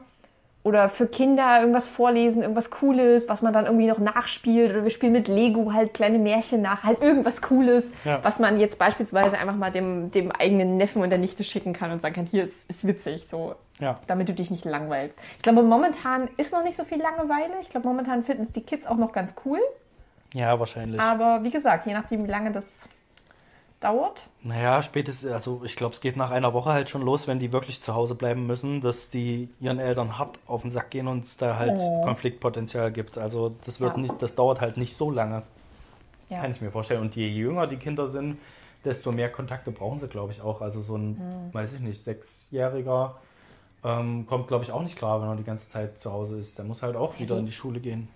[0.65, 4.71] Oder für Kinder irgendwas vorlesen, irgendwas Cooles, was man dann irgendwie noch nachspielt.
[4.71, 8.19] Oder wir spielen mit Lego halt kleine Märchen nach, halt irgendwas Cooles, Ja.
[8.23, 11.91] was man jetzt beispielsweise einfach mal dem, dem eigenen Neffen und der Nichte schicken kann
[11.91, 13.99] und sagen kann, hier ist, ist witzig, so, Ja.
[14.07, 15.17] damit du dich nicht langweilst.
[15.35, 17.55] Ich glaube, momentan ist noch nicht so viel Langeweile.
[17.61, 19.59] Ich glaube, momentan finden es die Kids auch noch ganz cool.
[20.33, 20.97] Ja, wahrscheinlich.
[21.01, 22.87] Aber wie gesagt, je nachdem, wie lange das
[23.83, 24.23] dauert.
[24.41, 27.51] Naja, spätestens, also ich glaube, es geht nach einer Woche halt schon los, wenn die
[27.53, 31.23] wirklich zu Hause bleiben müssen, dass die ihren Eltern hart auf den Sack gehen und
[31.25, 32.01] es da halt Oh.
[32.03, 33.17] Konfliktpotenzial gibt.
[33.17, 34.01] Also das wird Ja.
[34.01, 35.43] nicht, das dauert halt nicht so lange,
[36.29, 36.41] Ja.
[36.41, 37.01] kann ich mir vorstellen.
[37.01, 38.37] Und je jünger die Kinder sind,
[38.85, 40.61] desto mehr Kontakte brauchen sie, glaube ich, auch.
[40.61, 41.53] Also so ein, Mhm.
[41.53, 43.15] weiß ich nicht, Sechsjähriger
[43.85, 46.57] ähm, kommt, glaube ich, auch nicht klar, wenn er die ganze Zeit zu Hause ist.
[46.57, 48.07] Der muss halt auch wieder in die Schule gehen.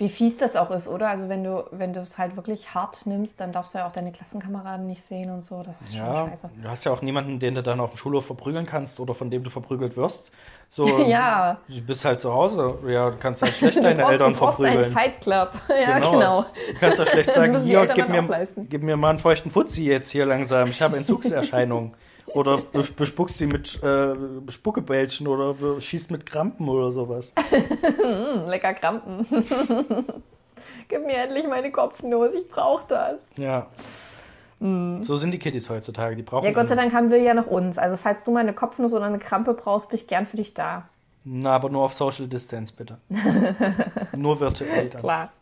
[0.00, 1.10] Wie fies das auch ist, oder?
[1.10, 3.92] Also wenn du, wenn du es halt wirklich hart nimmst, dann darfst du ja auch
[3.92, 5.62] deine Klassenkameraden nicht sehen und so.
[5.62, 6.48] Das ist schon Ja, scheiße.
[6.62, 9.28] du hast ja auch niemanden, den du dann auf dem Schulhof verprügeln kannst oder von
[9.30, 10.32] dem du verprügelt wirst.
[10.70, 11.58] So, Ja.
[11.68, 12.78] Du bist halt zu Hause.
[12.88, 14.90] Ja, du kannst halt schlecht deine brauchst, Eltern du verprügeln.
[14.92, 15.52] Fight Club.
[15.68, 16.42] Ja, genau.
[16.72, 20.08] Du kannst ja schlecht sagen, hier, gib mir, gib mir mal einen feuchten Fuzzi jetzt
[20.08, 20.70] hier langsam.
[20.70, 21.92] Ich habe Entzugserscheinungen.
[22.26, 24.14] Oder be- bespuckst sie mit äh,
[24.48, 27.34] Spuckebällchen oder schießt mit Krampen oder sowas.
[27.50, 29.26] Hm, lecker Krampen.
[30.88, 33.16] Gib mir endlich meine Kopfnuss, ich brauche das.
[33.36, 33.66] Ja.
[34.58, 36.16] So sind die Kitties heutzutage.
[36.16, 36.44] Die brauchen.
[36.44, 36.48] Mm.
[36.48, 37.78] Ja, Gott sei Dank haben wir ja noch uns.
[37.78, 40.52] Also falls du mal eine Kopfnuss oder eine Krampe brauchst, bin ich gern für dich
[40.52, 40.88] da.
[41.24, 42.98] Na, aber nur auf Social Distance, bitte.
[44.16, 45.00] nur virtuell dann.
[45.00, 45.32] Klar.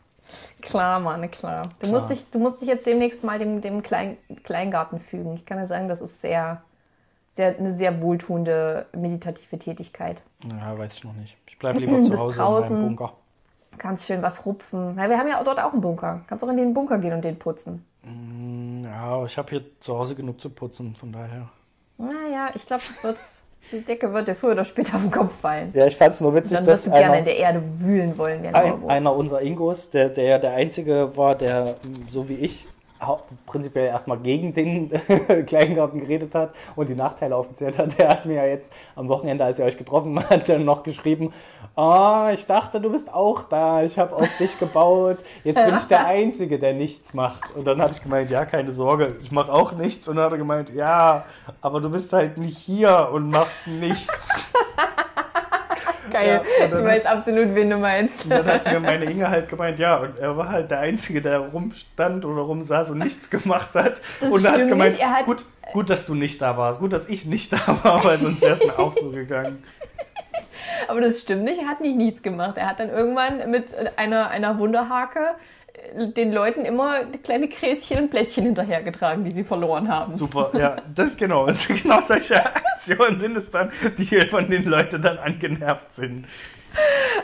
[0.61, 1.63] Klar, Mann, klar.
[1.79, 1.91] Du, Klar.
[1.99, 5.33] Musst, dich, du musst dich jetzt demnächst mal dem, dem Klein, Kleingarten fügen.
[5.33, 6.61] Ich kann dir sagen, das ist sehr,
[7.35, 10.21] sehr, eine sehr wohltuende meditative Tätigkeit.
[10.43, 11.37] Ja, weiß ich noch nicht.
[11.47, 12.75] Ich bleibe lieber zu Hause draußen.
[12.75, 13.13] in meinem Bunker.
[13.77, 14.97] Kannst schön was rupfen.
[14.97, 16.21] Ja, wir haben ja dort auch einen Bunker.
[16.27, 17.85] Kannst auch in den Bunker gehen und den putzen.
[18.83, 21.49] Ja, aber ich habe hier zu Hause genug zu putzen, von daher.
[21.97, 23.17] Naja, ich glaube, das wird,
[23.71, 25.71] die Decke wird dir früher oder später auf den Kopf fallen.
[25.73, 27.61] Ja, ich fand es nur witzig, Dann wirst dass du gerne in einer, der Erde
[27.79, 31.75] wühlen wollen, wie ein ein, einer unserer Ingos, der, der ja der einzige war, der
[32.09, 32.67] so wie ich
[33.45, 34.91] prinzipiell erstmal gegen den
[35.45, 39.43] Kleingarten geredet hat und die Nachteile aufgezählt hat, der hat mir ja jetzt am Wochenende,
[39.45, 41.33] als ihr euch getroffen habt, dann noch geschrieben,
[41.75, 45.87] ah, ich dachte, du bist auch da, ich habe auf dich gebaut, jetzt bin ich
[45.87, 47.55] der Einzige, der nichts macht.
[47.55, 50.07] Und dann habe ich gemeint, ja, keine Sorge, ich mache auch nichts.
[50.07, 51.25] Und dann hat er gemeint, ja,
[51.61, 54.51] aber du bist halt nicht hier und machst nichts.
[56.11, 56.41] Geil.
[56.59, 58.25] Ja, ich weiß absolut, wen du meinst.
[58.25, 61.21] Und dann hat mir meine Inge halt gemeint, ja, und er war halt der Einzige,
[61.21, 64.01] der rumstand oder rumsaß und nichts gemacht hat.
[64.19, 66.79] Das und er hat gemeint, nicht, er hat- gut, gut, dass du nicht da warst,
[66.79, 69.63] gut, dass ich nicht da war, weil sonst wäre es mir auch so gegangen.
[70.87, 72.57] Aber das stimmt nicht, er hat nicht nichts gemacht.
[72.57, 73.65] Er hat dann irgendwann mit
[73.97, 75.35] einer, einer Wunderhake
[76.15, 80.13] den Leuten immer kleine Kräschen und Blättchen hinterhergetragen, die sie verloren haben.
[80.13, 81.47] Super, ja, das genau.
[81.47, 86.25] Und genau solche Aktionen sind es dann, die von den Leuten dann angenervt sind.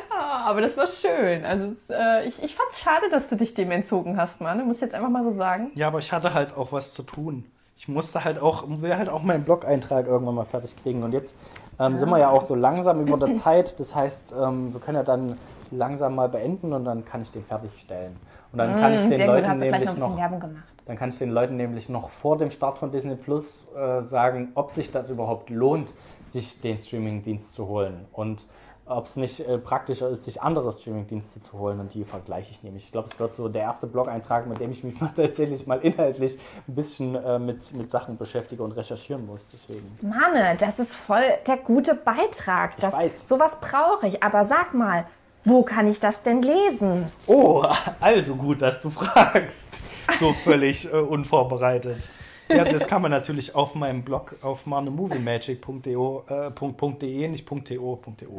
[0.09, 1.45] Ah, aber das war schön.
[1.45, 4.65] Also es, äh, ich, ich fand es schade, dass du dich dem entzogen hast, Mann.
[4.65, 5.71] Muss ich jetzt einfach mal so sagen.
[5.75, 7.45] Ja, aber ich hatte halt auch was zu tun.
[7.77, 11.03] Ich musste halt auch, will halt auch meinen Blog-Eintrag irgendwann mal fertig kriegen.
[11.03, 11.35] Und jetzt
[11.79, 13.79] ähm, sind wir ja auch so langsam über der Zeit.
[13.79, 15.37] Das heißt, ähm, wir können ja dann
[15.71, 18.15] langsam mal beenden und dann kann ich den fertigstellen.
[18.55, 20.63] Und dann kann ich Mm, den Leuten noch nämlich noch, gemacht.
[20.85, 24.53] dann kann ich den Leuten nämlich noch vor dem Start von Disney Plus äh, sagen,
[24.55, 25.93] ob sich das überhaupt lohnt,
[26.27, 28.05] sich den Streaming-Dienst zu holen.
[28.13, 28.45] Und
[28.85, 32.63] ob es nicht äh, praktischer ist, sich andere Streaming-Dienste zu holen und die vergleiche ich
[32.63, 32.85] nämlich.
[32.85, 35.79] Ich glaube, es wird so der erste Blog-Eintrag, mit dem ich mich mal tatsächlich mal
[35.79, 39.49] inhaltlich ein bisschen äh, mit, mit Sachen beschäftige und recherchieren muss.
[39.51, 39.97] Deswegen.
[40.01, 42.77] Manne, das ist voll der gute Beitrag.
[42.79, 43.27] Das, weiß.
[43.27, 44.23] Sowas brauche ich.
[44.23, 45.05] Aber sag mal,
[45.45, 47.11] wo kann ich das denn lesen?
[47.27, 47.63] Oh,
[47.99, 49.79] also gut, dass du fragst.
[50.19, 52.09] So völlig äh, unvorbereitet.
[52.47, 55.93] Ja, das kann man natürlich auf meinem Blog auf marnemoviemagic.de,
[56.27, 56.51] äh,
[56.99, 58.37] .de, nicht .to, .to.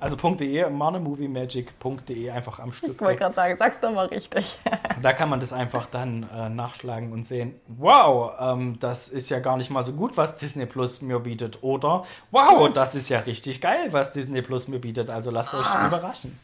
[0.00, 2.92] Also .de, marnemoviemagic.de einfach am Stück.
[2.94, 4.58] Ich wollte gerade sagen, sag's doch mal richtig.
[5.02, 9.40] Da kann man das einfach dann äh, nachschlagen und sehen, wow, ähm, das ist ja
[9.40, 11.62] gar nicht mal so gut, was Disney Plus mir bietet.
[11.62, 15.10] Oder, wow, das ist ja richtig geil, was Disney Plus mir bietet.
[15.10, 15.86] Also lasst euch Ah.
[15.88, 16.38] überraschen.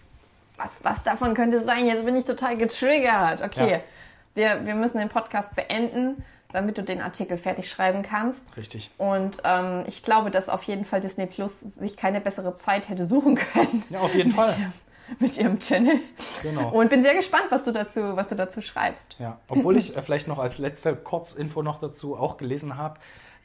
[0.59, 1.87] Was, was davon könnte sein?
[1.87, 3.41] Jetzt bin ich total getriggert.
[3.43, 3.81] Okay, Ja.
[4.59, 6.23] wir, wir müssen den Podcast beenden,
[6.53, 8.57] damit du den Artikel fertig schreiben kannst.
[8.57, 8.91] Richtig.
[8.99, 13.07] Und ähm, ich glaube, dass auf jeden Fall Disney Plus sich keine bessere Zeit hätte
[13.07, 13.85] suchen können.
[13.91, 14.55] Ja, auf jeden mit Fall.
[14.59, 14.73] Ihrem,
[15.19, 15.99] mit ihrem Channel.
[16.43, 16.71] Genau.
[16.71, 19.17] Und bin sehr gespannt, was du dazu, was du dazu schreibst.
[19.19, 22.99] Ja, obwohl ich äh, vielleicht noch als letzte Kurzinfo noch dazu auch gelesen habe,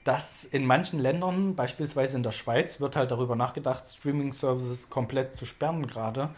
[0.04, 5.46] dass in manchen Ländern, beispielsweise in der Schweiz, wird halt darüber nachgedacht, Streaming-Services komplett zu
[5.46, 6.30] sperren gerade,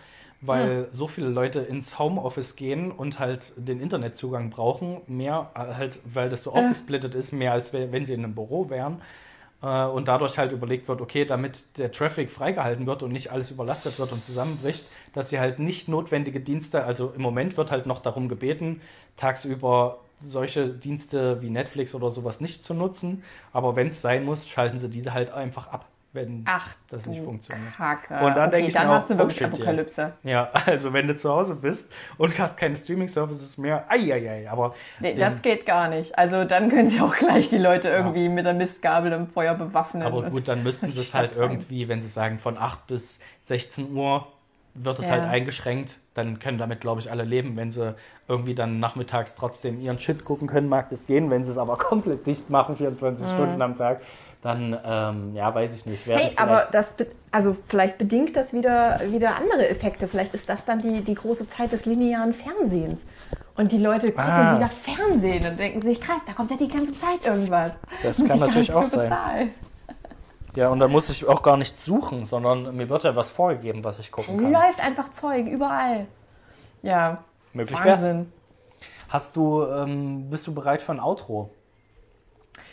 [0.41, 5.99] weil so viele Leute ins Homeoffice gehen und halt den Internetzugang brauchen, mehr äh, halt,
[6.05, 9.01] weil das so aufgesplittet ist, mehr als we- wenn sie in einem Büro wären.
[9.61, 13.51] Äh, Und dadurch halt überlegt wird, okay, damit der Traffic freigehalten wird und nicht alles
[13.51, 17.85] überlastet wird und zusammenbricht, dass sie halt nicht notwendige Dienste, also im Moment wird halt
[17.85, 18.81] noch darum gebeten,
[19.17, 23.23] tagsüber solche Dienste wie Netflix oder sowas nicht zu nutzen,
[23.53, 27.23] aber wenn es sein muss, schalten sie diese halt einfach ab, wenn Ach, das nicht
[27.23, 27.75] funktioniert.
[27.75, 28.13] Kacke.
[28.15, 29.53] Und dann okay, denke ich dann mir hast auch, du oh wirklich shit, yeah.
[29.55, 30.13] Apokalypse.
[30.23, 35.11] Ja, also wenn du zu Hause bist und hast keine Streaming-Services mehr, eieiei, aber Nee,
[35.11, 36.17] den- das geht gar nicht.
[36.17, 40.01] Also dann können sie auch gleich die Leute irgendwie mit der Mistgabel im Feuer bewaffnen.
[40.03, 41.41] Aber gut, dann müssten sie es halt rein.
[41.51, 44.25] irgendwie, wenn sie sagen, von 8 bis 16 Uhr
[44.75, 45.11] wird es Ja.
[45.15, 47.55] halt eingeschränkt, dann können damit, glaube ich, alle leben.
[47.57, 47.95] Wenn sie
[48.27, 51.29] irgendwie dann nachmittags trotzdem ihren Shit gucken können, mag das gehen.
[51.29, 54.01] Wenn sie es aber komplett dicht machen, 24 Stunden am Tag,
[54.41, 56.05] dann, ähm, ja, weiß ich nicht.
[56.05, 56.93] Hey, aber das,
[57.31, 60.07] also vielleicht bedingt das wieder, wieder andere Effekte.
[60.07, 63.01] Vielleicht ist das dann die, die große Zeit des linearen Fernsehens.
[63.55, 64.55] Und die Leute gucken Ah.
[64.57, 67.73] wieder Fernsehen und denken sich, krass, da kommt ja die ganze Zeit irgendwas.
[68.01, 69.51] Das Und kann natürlich auch sein.
[70.55, 73.83] Ja, und dann muss ich auch gar nicht suchen, sondern mir wird ja was vorgegeben,
[73.83, 74.51] was ich gucken kann.
[74.51, 76.07] Läuft einfach Zeug überall.
[76.81, 77.23] Ja,
[77.53, 78.01] Möglich wär's.
[78.03, 78.31] Wahnsinn.
[79.09, 81.49] Hast du, ähm, bist du bereit für ein Outro?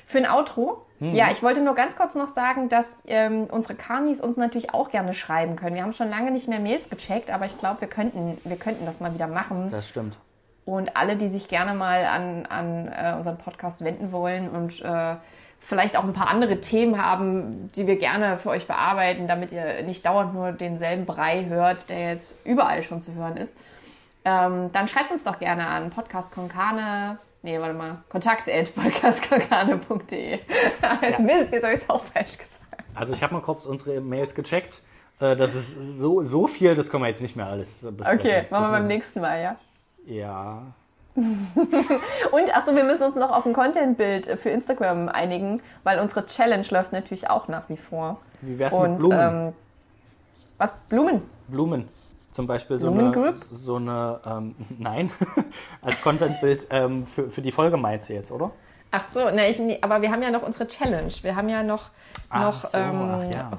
[0.07, 0.87] Für ein Outro?
[1.01, 1.15] Mhm.
[1.15, 4.91] Ja, ich wollte nur ganz kurz noch sagen, dass ähm, unsere Karnis uns natürlich auch
[4.91, 5.75] gerne schreiben können.
[5.75, 8.87] Wir haben schon lange nicht mehr Mails gecheckt, aber ich glaube, wir könnten, wir könnten
[8.87, 9.69] das mal wieder machen.
[9.71, 10.17] Das stimmt.
[10.65, 15.17] Und alle, die sich gerne mal an, an äh, unseren Podcast wenden wollen und äh,
[15.61, 19.83] vielleicht auch ein paar andere Themen haben, die wir gerne für euch bearbeiten, damit ihr
[19.83, 23.57] nicht dauernd nur denselben Brei hört, der jetzt überall schon zu hören ist,
[24.25, 30.39] ähm, dann schreibt uns doch gerne an podcastkonkane, nee, warte mal, kontakt at podcastkonkane.de.
[31.21, 32.85] Mist, jetzt habe ich es auch falsch gesagt.
[32.95, 34.83] Also ich habe mal kurz unsere Mails gecheckt.
[35.21, 38.21] Äh, Das ist so, so viel, das können wir jetzt nicht mehr alles äh, besprechen.
[38.21, 39.57] Okay, machen wir beim nächsten Mal, ja?
[40.07, 40.63] Ja.
[41.15, 46.67] Und achso, wir müssen uns noch auf ein Content-Bild für Instagram einigen, weil unsere Challenge
[46.71, 48.21] läuft natürlich auch nach wie vor.
[48.43, 49.19] Wie wär's mit Und Blumen?
[49.21, 49.53] Ähm,
[50.59, 50.75] was?
[50.89, 51.23] Blumen?
[51.49, 51.89] Blumen.
[52.37, 55.11] Zum Beispiel so Lumen eine, so eine ähm, nein,
[55.81, 58.51] als Contentbild ähm, für, für die Folge meinst du jetzt, oder?
[58.91, 61.11] Ach so, ne, ich, aber wir haben ja noch unsere Challenge.
[61.23, 61.89] Wir haben ja noch,
[62.29, 63.53] Ach noch so, ähm, ja.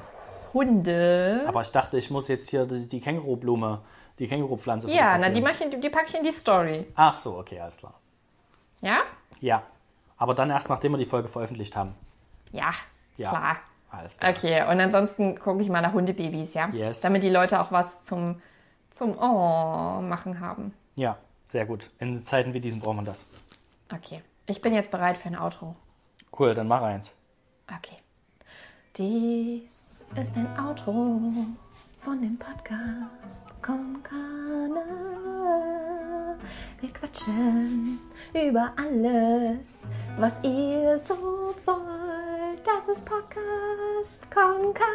[0.53, 1.43] Hunde.
[1.47, 3.79] Aber ich dachte, ich muss jetzt hier die, die Kängurublume,
[4.19, 6.85] die Kängurupflanze ja, na, die, mach ich, die packe ich in die Story.
[6.93, 7.95] Ach so, okay, alles klar.
[8.81, 8.99] Ja?
[9.41, 9.63] Ja,
[10.19, 11.95] aber dann erst, nachdem wir die Folge veröffentlicht haben.
[12.51, 12.73] Ja,
[13.17, 13.29] Ja.
[13.29, 13.55] klar.
[13.89, 14.31] Alles klar.
[14.31, 16.69] Okay, und ansonsten gucke ich mal nach Hundebabys, ja?
[16.73, 17.01] Yes.
[17.01, 18.39] Damit die Leute auch was zum,
[18.89, 20.73] zum Oh machen haben.
[20.95, 21.17] Ja,
[21.47, 21.89] sehr gut.
[21.99, 23.25] In Zeiten wie diesen braucht man das.
[23.93, 25.75] Okay, ich bin jetzt bereit für ein Outro.
[26.37, 27.15] Cool, dann mach eins.
[27.67, 27.97] Okay.
[28.97, 31.21] Dies ist ein Outro
[31.99, 34.81] von dem Podcast Konkana.
[36.79, 37.99] Wir quatschen
[38.33, 39.83] über alles,
[40.17, 42.65] was ihr so wollt.
[42.65, 44.87] Das ist Podcast Konkana.